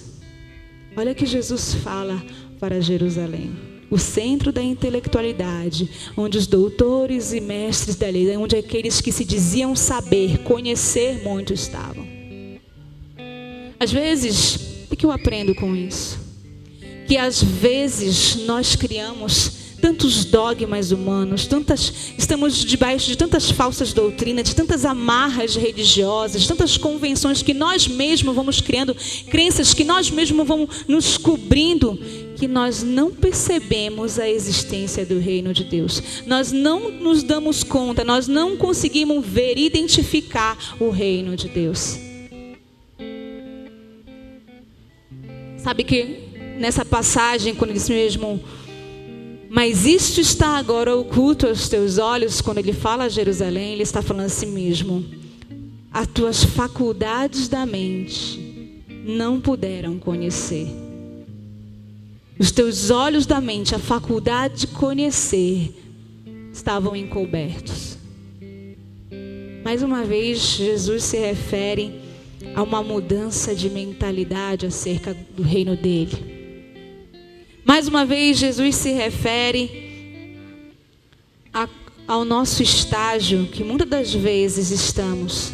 Olha 0.97 1.15
que 1.15 1.27
Jesus 1.27 1.75
fala 1.75 2.23
para 2.59 2.81
Jerusalém 2.81 3.71
o 3.91 3.99
centro 3.99 4.53
da 4.53 4.63
intelectualidade, 4.63 5.91
onde 6.17 6.39
os 6.39 6.47
doutores 6.47 7.33
e 7.33 7.41
mestres 7.41 7.97
da 7.97 8.09
lei, 8.09 8.37
onde 8.37 8.55
aqueles 8.57 9.01
que 9.01 9.11
se 9.11 9.25
diziam 9.25 9.75
saber, 9.75 10.39
conhecer 10.45 11.25
muito 11.25 11.53
estavam. 11.53 12.07
Às 13.81 13.91
vezes, 13.91 14.87
o 14.91 14.97
que 14.97 15.05
eu 15.05 15.11
aprendo 15.11 15.55
com 15.55 15.75
isso? 15.75 16.21
Que 17.09 17.17
às 17.17 17.43
vezes 17.43 18.37
nós 18.47 18.77
criamos 18.77 19.60
tantos 19.81 20.25
dogmas 20.25 20.93
humanos, 20.93 21.47
tantas, 21.47 21.93
estamos 22.17 22.65
debaixo 22.65 23.09
de 23.09 23.17
tantas 23.17 23.51
falsas 23.51 23.93
doutrinas, 23.93 24.49
de 24.49 24.55
tantas 24.55 24.85
amarras 24.85 25.57
religiosas, 25.57 26.47
tantas 26.47 26.77
convenções 26.77 27.43
que 27.43 27.55
nós 27.55 27.89
mesmos 27.89 28.35
vamos 28.35 28.61
criando, 28.61 28.97
crenças 29.31 29.75
que 29.75 29.85
nós 29.85 30.11
mesmos 30.11 30.47
vamos 30.47 30.85
nos 30.87 31.17
cobrindo, 31.17 31.99
que 32.37 32.47
nós 32.47 32.83
não 32.83 33.11
percebemos 33.11 34.19
a 34.19 34.29
existência 34.29 35.05
do 35.05 35.19
reino 35.19 35.53
de 35.53 35.65
Deus. 35.65 36.03
Nós 36.27 36.53
não 36.53 36.91
nos 36.91 37.23
damos 37.23 37.63
conta, 37.63 38.05
nós 38.05 38.29
não 38.29 38.57
conseguimos 38.57 39.27
ver, 39.27 39.59
identificar 39.59 40.77
o 40.79 40.91
reino 40.91 41.37
de 41.37 41.49
Deus. 41.49 41.99
Sabe 45.59 45.85
que 45.85 46.31
nessa 46.59 46.85
passagem, 46.85 47.55
quando 47.55 47.75
diz 47.75 47.89
mesmo, 47.89 48.43
mas 49.53 49.85
isto 49.85 50.21
está 50.21 50.57
agora 50.57 50.95
oculto 50.95 51.45
aos 51.45 51.69
teus 51.69 51.99
olhos, 51.99 52.41
quando 52.41 52.59
ele 52.59 52.73
fala 52.73 53.07
a 53.07 53.09
Jerusalém, 53.09 53.73
ele 53.73 53.83
está 53.83 54.01
falando 54.01 54.27
assim 54.27 54.47
mesmo: 54.47 55.05
as 55.93 56.07
tuas 56.07 56.45
faculdades 56.45 57.49
da 57.49 57.67
mente 57.67 58.85
não 59.05 59.41
puderam 59.41 59.99
conhecer. 59.99 60.69
Os 62.39 62.53
teus 62.53 62.91
olhos 62.91 63.27
da 63.27 63.41
mente, 63.41 63.75
a 63.75 63.81
faculdade 63.81 64.61
de 64.61 64.67
conhecer, 64.69 65.75
estavam 66.53 66.95
encobertos. 66.95 67.99
Mais 69.65 69.83
uma 69.83 70.05
vez, 70.05 70.39
Jesus 70.39 71.03
se 71.03 71.19
refere 71.19 72.01
a 72.55 72.63
uma 72.63 72.85
mudança 72.85 73.53
de 73.53 73.69
mentalidade 73.69 74.65
acerca 74.65 75.13
do 75.37 75.43
reino 75.43 75.77
dele. 75.77 76.40
Mais 77.65 77.87
uma 77.87 78.05
vez, 78.05 78.39
Jesus 78.39 78.75
se 78.77 78.91
refere 78.91 79.91
a, 81.53 81.69
ao 82.07 82.25
nosso 82.25 82.63
estágio, 82.63 83.47
que 83.47 83.63
muitas 83.63 83.89
das 83.89 84.15
vezes 84.15 84.71
estamos. 84.71 85.53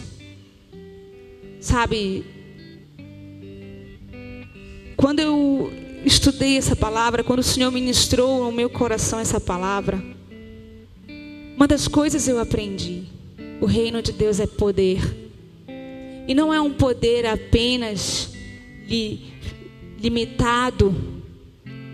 Sabe, 1.60 2.24
quando 4.96 5.20
eu 5.20 5.72
estudei 6.04 6.56
essa 6.56 6.76
palavra, 6.76 7.24
quando 7.24 7.40
o 7.40 7.44
Senhor 7.44 7.72
ministrou 7.72 8.44
no 8.44 8.52
meu 8.52 8.70
coração 8.70 9.18
essa 9.18 9.40
palavra, 9.40 10.02
uma 11.56 11.66
das 11.66 11.88
coisas 11.88 12.28
eu 12.28 12.38
aprendi: 12.38 13.04
o 13.60 13.66
reino 13.66 14.00
de 14.00 14.12
Deus 14.12 14.38
é 14.38 14.46
poder. 14.46 15.00
E 16.28 16.34
não 16.34 16.52
é 16.52 16.60
um 16.60 16.72
poder 16.72 17.26
apenas 17.26 18.32
li, 18.88 19.32
limitado 19.98 21.15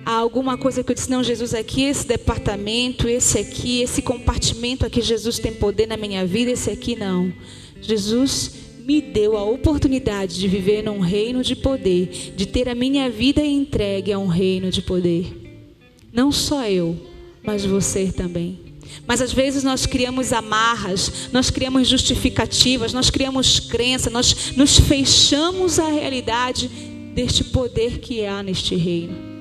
a 0.05 0.12
alguma 0.12 0.57
coisa 0.59 0.82
que 0.82 0.90
eu 0.90 0.94
disse, 0.94 1.11
não, 1.11 1.22
Jesus, 1.22 1.55
aqui 1.55 1.82
esse 1.82 2.07
departamento, 2.07 3.09
esse 3.09 3.38
aqui, 3.38 3.80
esse 3.82 4.03
compartimento 4.03 4.84
aqui, 4.84 5.00
Jesus 5.00 5.38
tem 5.38 5.53
poder 5.53 5.86
na 5.86 5.96
minha 5.96 6.26
vida, 6.26 6.50
esse 6.50 6.70
aqui 6.70 6.96
não. 6.96 7.32
Jesus 7.80 8.53
me 8.84 9.00
deu 9.00 9.36
a 9.36 9.44
oportunidade 9.44 10.38
de 10.38 10.48
viver 10.48 10.82
num 10.82 10.98
reino 10.98 11.42
de 11.42 11.55
poder, 11.55 12.32
de 12.34 12.46
ter 12.46 12.68
a 12.68 12.74
minha 12.74 13.09
vida 13.09 13.44
entregue 13.44 14.12
a 14.12 14.18
um 14.18 14.26
reino 14.26 14.70
de 14.70 14.82
poder. 14.82 15.70
Não 16.12 16.32
só 16.32 16.66
eu, 16.66 16.96
mas 17.42 17.64
você 17.64 18.11
também. 18.11 18.61
Mas 19.07 19.22
às 19.22 19.32
vezes 19.32 19.64
nós 19.64 19.86
criamos 19.86 20.32
amarras, 20.32 21.30
nós 21.32 21.48
criamos 21.48 21.88
justificativas, 21.88 22.92
nós 22.92 23.09
criamos 23.09 23.61
crença, 23.61 24.11
nós 24.11 24.53
nos 24.57 24.78
fechamos 24.78 25.78
à 25.78 25.88
realidade 25.88 26.68
deste 27.14 27.44
poder 27.44 27.98
que 27.98 28.24
há 28.26 28.42
neste 28.42 28.74
reino. 28.74 29.32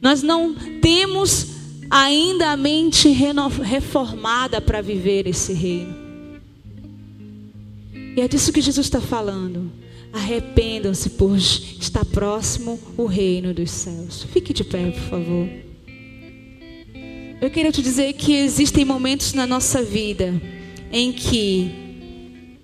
Nós 0.00 0.22
não 0.22 0.54
temos 0.80 1.48
ainda 1.90 2.50
a 2.50 2.56
mente 2.56 3.08
reformada 3.08 4.60
para 4.60 4.80
viver 4.80 5.26
esse 5.26 5.52
reino. 5.52 5.94
E 8.16 8.20
é 8.20 8.28
disso 8.28 8.52
que 8.52 8.60
Jesus 8.60 8.86
está 8.86 9.00
falando. 9.00 9.70
Arrependam-se, 10.12 11.10
pois 11.10 11.76
está 11.80 12.04
próximo 12.04 12.80
o 12.96 13.06
reino 13.06 13.54
dos 13.54 13.70
céus. 13.70 14.24
Fique 14.32 14.52
de 14.52 14.64
pé, 14.64 14.90
por 14.90 15.02
favor. 15.02 15.48
Eu 17.40 17.48
queria 17.50 17.72
te 17.72 17.80
dizer 17.80 18.12
que 18.14 18.34
existem 18.34 18.84
momentos 18.84 19.32
na 19.32 19.46
nossa 19.46 19.82
vida 19.82 20.40
em 20.92 21.12
que 21.12 21.89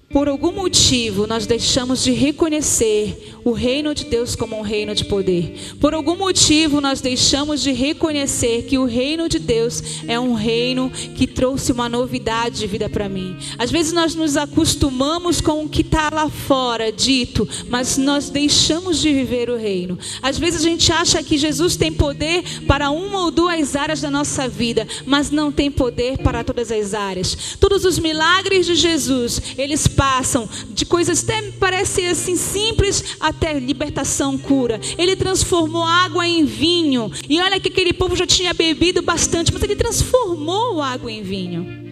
por 0.09 0.29
algum 0.29 0.53
motivo 0.53 1.27
nós 1.27 1.47
deixamos 1.47 2.03
de 2.03 2.13
reconhecer 2.13 3.35
o 3.45 3.53
reino 3.53 3.95
de 3.95 4.05
Deus 4.05 4.37
como 4.37 4.57
um 4.57 4.63
reino 4.63 4.95
de 4.95 5.05
poder. 5.05 5.77
Por 5.81 5.95
algum 5.95 6.17
motivo 6.17 6.81
nós 6.81 7.01
deixamos 7.01 7.61
de 7.61 7.73
reconhecer 7.73 8.63
que 8.63 8.79
o 8.79 8.85
reino 8.85 9.29
de 9.29 9.39
Deus 9.39 9.83
é 10.07 10.19
um 10.19 10.35
reino 10.35 10.91
que 10.91 11.27
trouxe 11.27 11.73
uma 11.73 11.89
novidade 11.89 12.59
de 12.59 12.67
vida 12.67 12.89
para 12.89 13.09
mim. 13.09 13.37
Às 13.59 13.71
vezes 13.71 13.93
nós 13.93 14.15
nos 14.15 14.37
acostumamos 14.37 15.41
com 15.41 15.65
o 15.65 15.69
que 15.69 15.83
está 15.83 16.09
lá 16.13 16.31
fora 16.31 16.93
dito, 16.93 17.47
mas 17.69 17.99
nós 17.99 18.31
deixamos 18.31 19.01
de 19.01 19.13
viver 19.13 19.51
o 19.51 19.57
reino. 19.57 19.99
Às 20.23 20.39
vezes 20.39 20.61
a 20.61 20.69
gente 20.69 20.91
acha 20.93 21.23
que 21.23 21.37
Jesus 21.37 21.77
tem 21.77 21.93
poder 21.93 22.43
para 22.67 22.91
uma 22.91 23.25
ou 23.25 23.31
duas 23.31 23.75
áreas 23.75 24.01
da 24.01 24.11
nossa 24.11 24.49
vida, 24.49 24.87
mas 25.05 25.31
não 25.31 25.51
tem 25.51 25.71
poder 25.71 26.19
para 26.19 26.45
todas 26.45 26.71
as 26.71 26.95
áreas. 26.95 27.57
Todos 27.59 27.85
os 27.85 27.99
milagres 27.99 28.67
de 28.67 28.75
Jesus, 28.75 29.43
eles 29.59 29.87
passam 29.97 30.49
de 30.71 30.85
coisas 30.85 31.23
até 31.23 31.43
parecem 31.53 32.09
assim 32.09 32.37
simples 32.37 33.17
até 33.19 33.59
libertação, 33.59 34.37
cura. 34.37 34.81
Ele 34.99 35.17
transformou 35.17 35.83
água 35.83 36.27
em 36.27 36.45
vinho. 36.45 37.11
E 37.29 37.41
olha 37.41 37.59
que 37.59 37.69
aquele 37.69 37.93
povo 37.93 38.15
já 38.15 38.27
tinha 38.27 38.53
bebido 38.53 39.03
bastante, 39.03 39.53
mas 39.53 39.63
ele 39.63 39.75
transformou 39.75 40.81
água 40.83 41.11
em 41.11 41.23
vinho. 41.23 41.87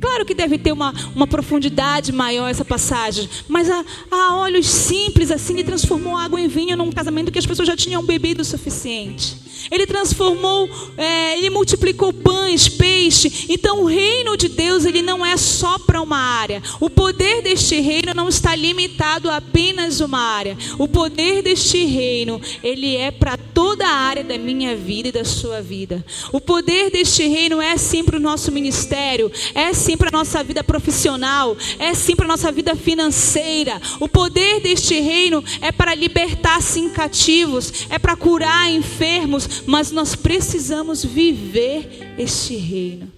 Claro 0.00 0.24
que 0.24 0.34
deve 0.34 0.58
ter 0.58 0.72
uma, 0.72 0.92
uma 1.14 1.28
profundidade 1.28 2.10
maior 2.10 2.48
essa 2.48 2.64
passagem, 2.64 3.30
mas 3.46 3.70
a, 3.70 3.84
a 4.10 4.36
olhos 4.36 4.66
simples 4.66 5.30
assim, 5.30 5.52
ele 5.52 5.62
transformou 5.62 6.16
água 6.16 6.40
em 6.40 6.48
vinho 6.48 6.76
num 6.76 6.90
casamento 6.90 7.30
que 7.30 7.38
as 7.38 7.46
pessoas 7.46 7.68
já 7.68 7.76
tinham 7.76 8.04
bebido 8.04 8.42
o 8.42 8.44
suficiente. 8.44 9.41
Ele 9.70 9.86
transformou, 9.86 10.68
é, 10.96 11.38
ele 11.38 11.50
multiplicou 11.50 12.12
pães, 12.12 12.68
peixe. 12.68 13.46
Então 13.48 13.82
o 13.82 13.86
reino 13.86 14.36
de 14.36 14.48
Deus 14.48 14.84
ele 14.84 15.02
não 15.02 15.24
é 15.24 15.36
só 15.36 15.78
para 15.78 16.00
uma 16.00 16.18
área. 16.18 16.62
O 16.80 16.90
poder 16.90 17.42
deste 17.42 17.80
reino 17.80 18.14
não 18.14 18.28
está 18.28 18.54
limitado 18.54 19.30
a 19.30 19.36
apenas 19.36 20.00
uma 20.00 20.18
área. 20.18 20.56
O 20.78 20.88
poder 20.88 21.42
deste 21.42 21.84
reino 21.84 22.40
ele 22.62 22.96
é 22.96 23.10
para 23.10 23.36
toda 23.36 23.86
a 23.86 23.94
área 23.94 24.24
da 24.24 24.38
minha 24.38 24.76
vida 24.76 25.08
e 25.08 25.12
da 25.12 25.24
sua 25.24 25.60
vida. 25.60 26.04
O 26.32 26.40
poder 26.40 26.90
deste 26.90 27.26
reino 27.26 27.60
é 27.60 27.76
sim 27.76 28.02
para 28.04 28.16
o 28.16 28.20
nosso 28.20 28.50
ministério, 28.50 29.30
é 29.54 29.72
sim 29.72 29.96
para 29.96 30.08
a 30.08 30.12
nossa 30.12 30.42
vida 30.42 30.64
profissional, 30.64 31.56
é 31.78 31.94
sim 31.94 32.16
para 32.16 32.24
a 32.24 32.28
nossa 32.28 32.50
vida 32.50 32.74
financeira. 32.74 33.80
O 34.00 34.08
poder 34.08 34.60
deste 34.60 34.98
reino 35.00 35.44
é 35.60 35.70
para 35.72 35.94
libertar 35.94 36.60
sim 36.62 36.88
cativos, 36.88 37.86
é 37.90 37.98
para 37.98 38.16
curar 38.16 38.70
enfermos, 38.70 39.41
mas 39.66 39.90
nós 39.90 40.14
precisamos 40.14 41.04
viver 41.04 42.14
este 42.18 42.56
reino. 42.56 43.10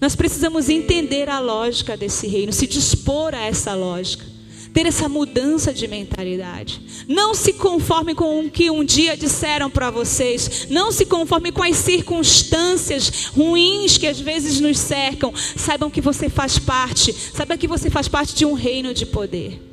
Nós 0.00 0.16
precisamos 0.16 0.68
entender 0.68 1.28
a 1.28 1.38
lógica 1.38 1.96
desse 1.96 2.26
reino, 2.26 2.52
se 2.52 2.66
dispor 2.66 3.34
a 3.34 3.44
essa 3.44 3.74
lógica. 3.74 4.24
ter 4.72 4.86
essa 4.86 5.08
mudança 5.08 5.74
de 5.74 5.88
mentalidade. 5.88 6.80
Não 7.08 7.34
se 7.34 7.54
conforme 7.54 8.14
com 8.14 8.38
o 8.38 8.48
que 8.48 8.70
um 8.70 8.84
dia 8.84 9.16
disseram 9.16 9.68
para 9.68 9.90
vocês. 9.90 10.68
Não 10.70 10.92
se 10.92 11.04
conforme 11.04 11.50
com 11.50 11.64
as 11.64 11.76
circunstâncias 11.76 13.26
ruins 13.36 13.98
que 13.98 14.06
às 14.06 14.20
vezes 14.20 14.60
nos 14.60 14.78
cercam. 14.78 15.34
Saibam 15.34 15.90
que 15.90 16.00
você 16.00 16.28
faz 16.28 16.56
parte. 16.56 17.12
Saiba 17.12 17.58
que 17.58 17.66
você 17.66 17.90
faz 17.90 18.06
parte 18.06 18.32
de 18.32 18.44
um 18.44 18.52
reino 18.52 18.94
de 18.94 19.04
poder. 19.04 19.69